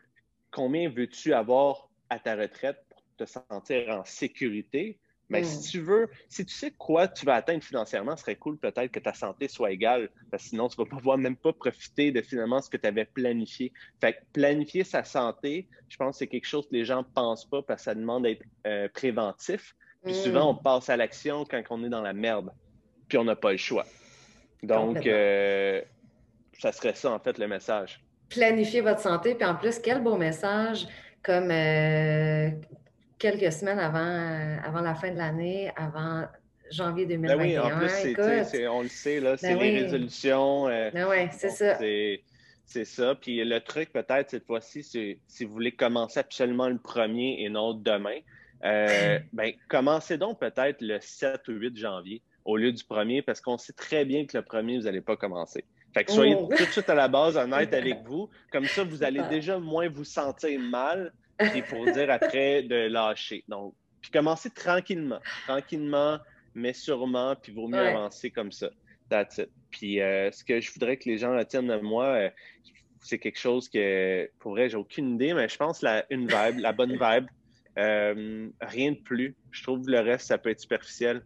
[0.51, 4.97] combien veux-tu avoir à ta retraite pour te sentir en sécurité?
[5.31, 8.57] Mais si tu veux, si tu sais quoi tu vas atteindre financièrement, ce serait cool
[8.57, 11.37] peut-être que ta santé soit égale, parce que sinon tu ne vas pas pouvoir même
[11.37, 13.71] pas profiter de finalement ce que tu avais planifié.
[14.01, 17.13] Fait que planifier sa santé, je pense que c'est quelque chose que les gens ne
[17.13, 19.75] pensent pas parce que ça demande d'être euh, préventif.
[20.03, 20.63] Puis souvent, on mm.
[20.63, 22.51] passe à l'action quand on est dans la merde,
[23.07, 23.85] puis on n'a pas le choix.
[24.63, 25.81] Donc, euh,
[26.59, 28.03] ça serait ça, en fait, le message.
[28.29, 30.87] Planifier votre santé, puis en plus, quel beau message
[31.23, 32.49] comme euh,
[33.21, 36.25] quelques semaines avant, euh, avant la fin de l'année, avant
[36.71, 37.37] janvier 2021.
[37.37, 40.65] Ben oui, en plus, on le sait, là, c'est ben les résolutions.
[40.65, 41.77] ben oui, c'est ça.
[42.71, 43.15] C'est ça.
[43.15, 47.49] Puis le truc, peut-être, cette fois-ci, c'est si vous voulez commencer absolument le premier et
[47.49, 48.19] non demain,
[48.63, 53.41] euh, ben, commencez donc peut-être le 7 ou 8 janvier au lieu du premier, parce
[53.41, 55.65] qu'on sait très bien que le premier, vous n'allez pas commencer.
[55.93, 56.49] Fait que soyez oh.
[56.57, 58.29] tout de suite à la base honnête avec vous.
[58.51, 61.11] Comme ça, vous allez déjà moins vous sentir mal
[61.55, 63.43] et pour dire après de lâcher.
[63.47, 66.19] Donc, puis commencez tranquillement, tranquillement,
[66.55, 68.69] mais sûrement, puis vaut mieux avancer comme ça.
[69.09, 69.49] That's it.
[69.69, 72.29] Puis euh, ce que je voudrais que les gens retiennent de moi, euh,
[73.01, 76.59] c'est quelque chose que, pour vrai, j'ai aucune idée, mais je pense la une vibe,
[76.59, 77.27] la bonne vibe,
[77.77, 79.35] euh, rien de plus.
[79.51, 81.23] Je trouve que le reste, ça peut être superficiel.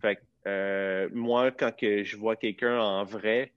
[0.00, 3.52] Fait euh, moi, quand que je vois quelqu'un en vrai,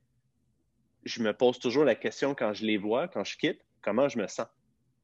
[1.03, 4.19] je me pose toujours la question quand je les vois, quand je quitte, comment je
[4.19, 4.47] me sens?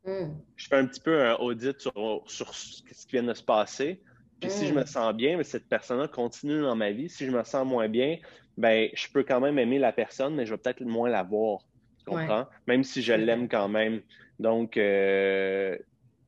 [0.08, 0.39] Hmm.
[0.55, 4.01] Je fais un petit peu un audit sur, ce qui vient de se passer.
[4.39, 4.88] Puis si je me hmm.
[4.88, 7.10] sens bien, mais cette personne-là continue dans ma vie.
[7.10, 8.18] Si je me sens moins bien,
[8.58, 11.62] ben je peux quand même aimer la personne, mais je vais peut-être moins la voir.
[11.99, 12.47] Tu comprends?
[12.66, 14.01] Même si je l'aime quand même.
[14.39, 15.78] Donc, euh,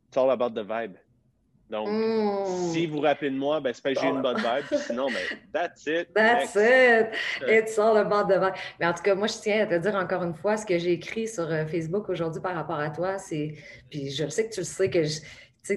[0.09, 0.97] It's all about the vibe.
[1.70, 2.72] Donc, hmm.
[2.74, 4.80] si vous vous rappelez de moi, ben, c'est parce que j'ai une bonne vibe.
[4.80, 6.09] sinon, ben, that's it.
[6.15, 7.09] That's it.
[7.47, 8.55] It's all about the vibe.
[8.80, 10.78] Mais en tout cas, moi, je tiens à te dire encore une fois ce que
[10.80, 13.20] j'ai écrit sur euh, Facebook aujourd'hui par rapport à toi.
[13.20, 13.53] C'est,
[13.89, 15.20] puis je sais que tu le sais que je...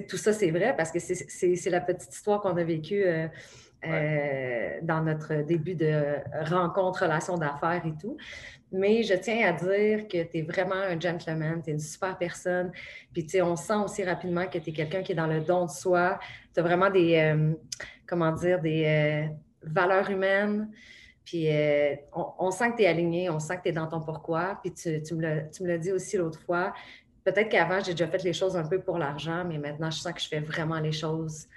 [0.09, 3.27] tout ça, c'est vrai parce que c'est la petite histoire qu'on a vécue euh,
[3.85, 6.15] euh, dans notre début de
[6.45, 8.17] rencontre, relation d'affaires et tout.
[8.71, 12.17] Mais je tiens à dire que tu es vraiment un gentleman, tu es une super
[12.17, 12.71] personne.
[13.13, 15.41] Puis, tu sais, on sent aussi rapidement que tu es quelqu'un qui est dans le
[15.41, 16.19] don de soi.
[16.53, 17.53] Tu as vraiment des, euh,
[18.07, 20.69] comment dire, des euh, valeurs humaines.
[21.23, 21.47] Puis,
[22.13, 24.59] on, sent que tu es aligné, on sent que tu es dans ton pourquoi.
[24.61, 26.73] Puis, tu, tu me l'as dit aussi l'autre fois.
[27.23, 30.11] Peut-être qu'avant, j'ai déjà fait les choses un peu pour l'argent, mais maintenant, je sens
[30.11, 31.47] que je fais vraiment les choses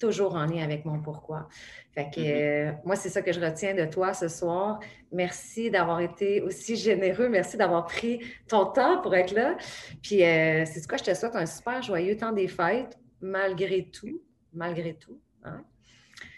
[0.00, 1.48] toujours en lien avec mon pourquoi.
[1.94, 2.70] Fait que mm-hmm.
[2.70, 4.80] euh, moi, c'est ça que je retiens de toi ce soir.
[5.12, 7.28] Merci d'avoir été aussi généreux.
[7.28, 9.56] Merci d'avoir pris ton temps pour être là.
[10.02, 14.20] Puis, euh, c'est quoi, je te souhaite un super joyeux temps des fêtes, malgré tout.
[14.52, 15.20] Malgré tout.
[15.44, 15.64] Il hein?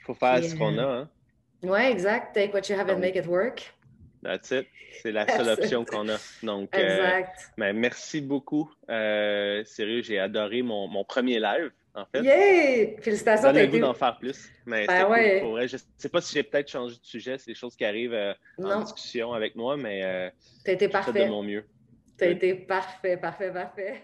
[0.04, 0.82] faut faire ce qu'on a.
[0.82, 1.10] Hein?
[1.62, 2.34] Oui, exact.
[2.34, 3.72] Take what you have and make it work.
[4.22, 4.66] That's it.
[5.02, 6.16] C'est la seule option qu'on a.
[6.42, 7.52] Donc, euh, exact.
[7.56, 8.70] mais merci beaucoup.
[8.88, 12.22] sérieux, j'ai adoré mon, mon premier live en fait.
[12.22, 13.00] Yeah!
[13.00, 13.52] Félicitations.
[13.52, 14.50] J'ai le goût d'en faire plus.
[14.66, 15.40] Mais ben ouais.
[15.40, 15.68] pour vrai.
[15.68, 18.14] Je ne sais pas si j'ai peut-être changé de sujet, c'est des choses qui arrivent
[18.14, 20.30] euh, en discussion avec moi, mais euh,
[20.64, 21.24] tu as été parfait.
[21.24, 21.64] de mon mieux.
[22.18, 24.02] Tu as été parfait, parfait, parfait.